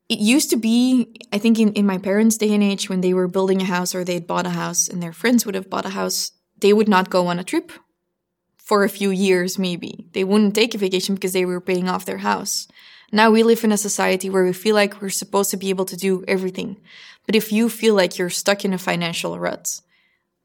it 0.10 0.20
used 0.20 0.50
to 0.50 0.58
be, 0.58 1.16
I 1.32 1.38
think, 1.38 1.60
in, 1.60 1.74
in 1.74 1.86
my 1.86 1.98
parents' 1.98 2.38
day 2.38 2.54
and 2.54 2.64
age, 2.64 2.90
when 2.90 3.02
they 3.02 3.14
were 3.14 3.28
building 3.28 3.62
a 3.62 3.66
house 3.66 3.96
or 3.96 4.04
they'd 4.04 4.28
bought 4.28 4.46
a 4.46 4.52
house 4.52 4.88
and 4.88 5.02
their 5.02 5.14
friends 5.14 5.46
would 5.46 5.56
have 5.56 5.70
bought 5.70 5.86
a 5.86 5.90
house, 5.90 6.32
they 6.64 6.74
would 6.74 6.88
not 6.88 7.12
go 7.12 7.28
on 7.28 7.40
a 7.40 7.44
trip 7.44 7.72
for 8.58 8.84
a 8.84 8.90
few 8.90 9.12
years, 9.12 9.60
maybe. 9.60 10.08
They 10.14 10.24
wouldn't 10.24 10.56
take 10.56 10.74
a 10.74 10.78
vacation 10.78 11.14
because 11.14 11.34
they 11.34 11.46
were 11.46 11.60
paying 11.60 11.90
off 11.90 12.06
their 12.06 12.20
house. 12.20 12.70
Now 13.12 13.30
we 13.30 13.44
live 13.44 13.66
in 13.66 13.74
a 13.74 13.78
society 13.78 14.30
where 14.30 14.46
we 14.46 14.54
feel 14.54 14.74
like 14.74 15.02
we're 15.02 15.10
supposed 15.10 15.52
to 15.52 15.58
be 15.58 15.70
able 15.70 15.86
to 15.86 15.98
do 15.98 16.24
everything. 16.26 16.78
But 17.26 17.36
if 17.36 17.52
you 17.52 17.68
feel 17.68 17.96
like 17.96 18.18
you're 18.18 18.30
stuck 18.30 18.64
in 18.64 18.74
a 18.74 18.78
financial 18.78 19.38
rut, 19.38 19.82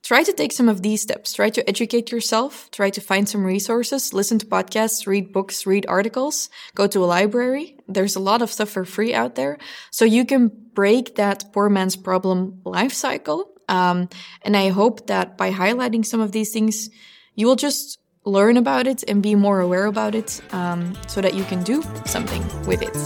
try 0.02 0.25
to 0.25 0.32
take 0.32 0.50
some 0.50 0.68
of 0.68 0.82
these 0.82 1.02
steps. 1.02 1.34
Try 1.34 1.50
to 1.50 1.66
educate 1.68 2.10
yourself. 2.10 2.68
Try 2.72 2.90
to 2.90 3.00
find 3.00 3.28
some 3.28 3.44
resources, 3.44 4.12
listen 4.12 4.40
to 4.40 4.46
podcasts, 4.46 5.06
read 5.06 5.32
books, 5.32 5.66
read 5.66 5.87
articles, 5.88 6.50
go 6.75 6.88
to 6.88 7.04
a 7.04 7.06
library. 7.06 7.76
There's 7.87 8.16
a 8.16 8.26
lot 8.30 8.42
of 8.42 8.50
stuff 8.50 8.70
for 8.70 8.84
free 8.84 9.14
out 9.14 9.37
there. 9.37 9.56
So 9.92 10.04
you 10.04 10.25
can 10.25 10.50
break 10.75 11.14
that 11.14 11.52
poor 11.52 11.68
man's 11.68 11.96
problem 11.96 12.60
life 12.64 12.92
cycle 12.92 13.54
um, 13.68 14.08
and 14.42 14.56
I 14.56 14.68
hope 14.68 15.06
that 15.06 15.37
by 15.37 15.52
highlighting 15.52 16.04
some 16.04 16.20
of 16.20 16.32
these 16.32 16.52
things, 16.52 16.90
you 17.35 17.46
will 17.46 17.57
just 17.57 17.98
learn 18.24 18.57
about 18.57 18.87
it 18.87 19.04
and 19.09 19.22
be 19.22 19.35
more 19.35 19.61
aware 19.61 19.87
about 19.87 20.14
it 20.14 20.40
um, 20.52 20.96
so 21.07 21.20
that 21.20 21.35
you 21.35 21.44
can 21.44 21.62
do 21.62 21.83
something 22.04 22.42
with 22.66 22.83
it. 22.83 22.96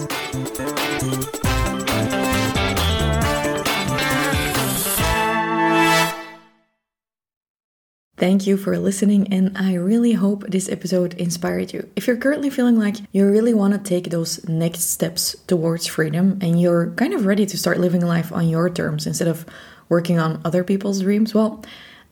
Thank 8.23 8.47
you 8.47 8.57
for 8.57 8.79
listening, 8.79 9.33
and 9.33 9.59
I 9.59 9.75
really 9.75 10.13
hope 10.13 10.45
this 10.47 10.69
episode 10.69 11.15
inspired 11.15 11.73
you. 11.73 11.91
If 11.97 12.07
you're 12.07 12.17
currently 12.17 12.51
feeling 12.51 12.79
like 12.79 12.99
you 13.11 13.29
really 13.29 13.53
want 13.53 13.75
to 13.75 13.81
take 13.81 14.11
those 14.11 14.47
next 14.49 14.91
steps 14.91 15.35
towards 15.49 15.89
freedom 15.89 16.39
and 16.41 16.61
you're 16.61 16.91
kind 16.93 17.15
of 17.15 17.27
ready 17.27 17.47
to 17.47 17.59
start 17.59 17.81
living 17.81 18.07
life 18.07 18.33
on 18.33 18.49
your 18.49 18.71
terms 18.71 19.09
instead 19.09 19.27
of 19.27 19.45
working 19.93 20.19
on 20.19 20.41
other 20.43 20.65
people's 20.65 21.03
dreams? 21.03 21.35
Well, 21.35 21.63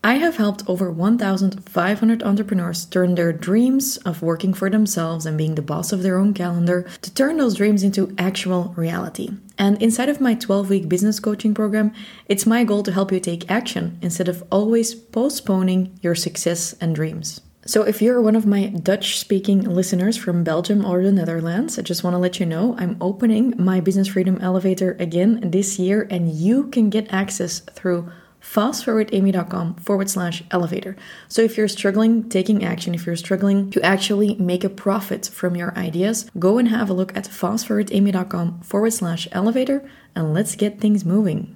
I 0.03 0.15
have 0.15 0.37
helped 0.37 0.63
over 0.67 0.89
1,500 0.91 2.23
entrepreneurs 2.23 2.85
turn 2.85 3.15
their 3.15 3.33
dreams 3.33 3.97
of 3.97 4.21
working 4.21 4.53
for 4.53 4.69
themselves 4.69 5.25
and 5.25 5.37
being 5.37 5.55
the 5.55 5.61
boss 5.61 5.91
of 5.91 6.03
their 6.03 6.17
own 6.17 6.33
calendar 6.33 6.87
to 7.01 7.13
turn 7.13 7.37
those 7.37 7.55
dreams 7.55 7.83
into 7.83 8.13
actual 8.17 8.73
reality. 8.77 9.29
And 9.57 9.81
inside 9.81 10.09
of 10.09 10.21
my 10.21 10.33
12 10.35 10.69
week 10.69 10.89
business 10.89 11.19
coaching 11.19 11.53
program, 11.53 11.91
it's 12.27 12.45
my 12.45 12.63
goal 12.63 12.83
to 12.83 12.91
help 12.91 13.11
you 13.11 13.19
take 13.19 13.49
action 13.49 13.97
instead 14.01 14.27
of 14.27 14.43
always 14.51 14.95
postponing 14.95 15.99
your 16.01 16.15
success 16.15 16.73
and 16.81 16.95
dreams. 16.95 17.41
So, 17.63 17.83
if 17.83 18.01
you're 18.01 18.19
one 18.19 18.35
of 18.35 18.47
my 18.47 18.67
Dutch 18.67 19.19
speaking 19.19 19.61
listeners 19.61 20.17
from 20.17 20.43
Belgium 20.43 20.83
or 20.83 21.03
the 21.03 21.11
Netherlands, 21.11 21.77
I 21.77 21.83
just 21.83 22.03
want 22.03 22.15
to 22.15 22.17
let 22.17 22.39
you 22.39 22.45
know 22.47 22.75
I'm 22.79 22.97
opening 22.99 23.53
my 23.55 23.79
Business 23.79 24.07
Freedom 24.07 24.39
Elevator 24.41 24.97
again 24.99 25.51
this 25.51 25.77
year, 25.77 26.07
and 26.09 26.31
you 26.31 26.69
can 26.69 26.89
get 26.89 27.13
access 27.13 27.59
through 27.59 28.11
fastforwardamy.com 28.41 29.75
forward 29.75 30.09
slash 30.09 30.43
elevator. 30.49 30.95
So, 31.27 31.43
if 31.43 31.55
you're 31.55 31.67
struggling 31.67 32.27
taking 32.29 32.65
action, 32.65 32.95
if 32.95 33.05
you're 33.05 33.15
struggling 33.15 33.69
to 33.69 33.81
actually 33.83 34.33
make 34.35 34.63
a 34.63 34.69
profit 34.69 35.27
from 35.27 35.55
your 35.55 35.77
ideas, 35.77 36.31
go 36.39 36.57
and 36.57 36.69
have 36.69 36.89
a 36.89 36.93
look 36.93 37.15
at 37.15 37.25
fastforwardamy.com 37.25 38.61
forward 38.61 38.93
slash 38.93 39.27
elevator 39.31 39.87
and 40.15 40.33
let's 40.33 40.55
get 40.55 40.81
things 40.81 41.05
moving. 41.05 41.55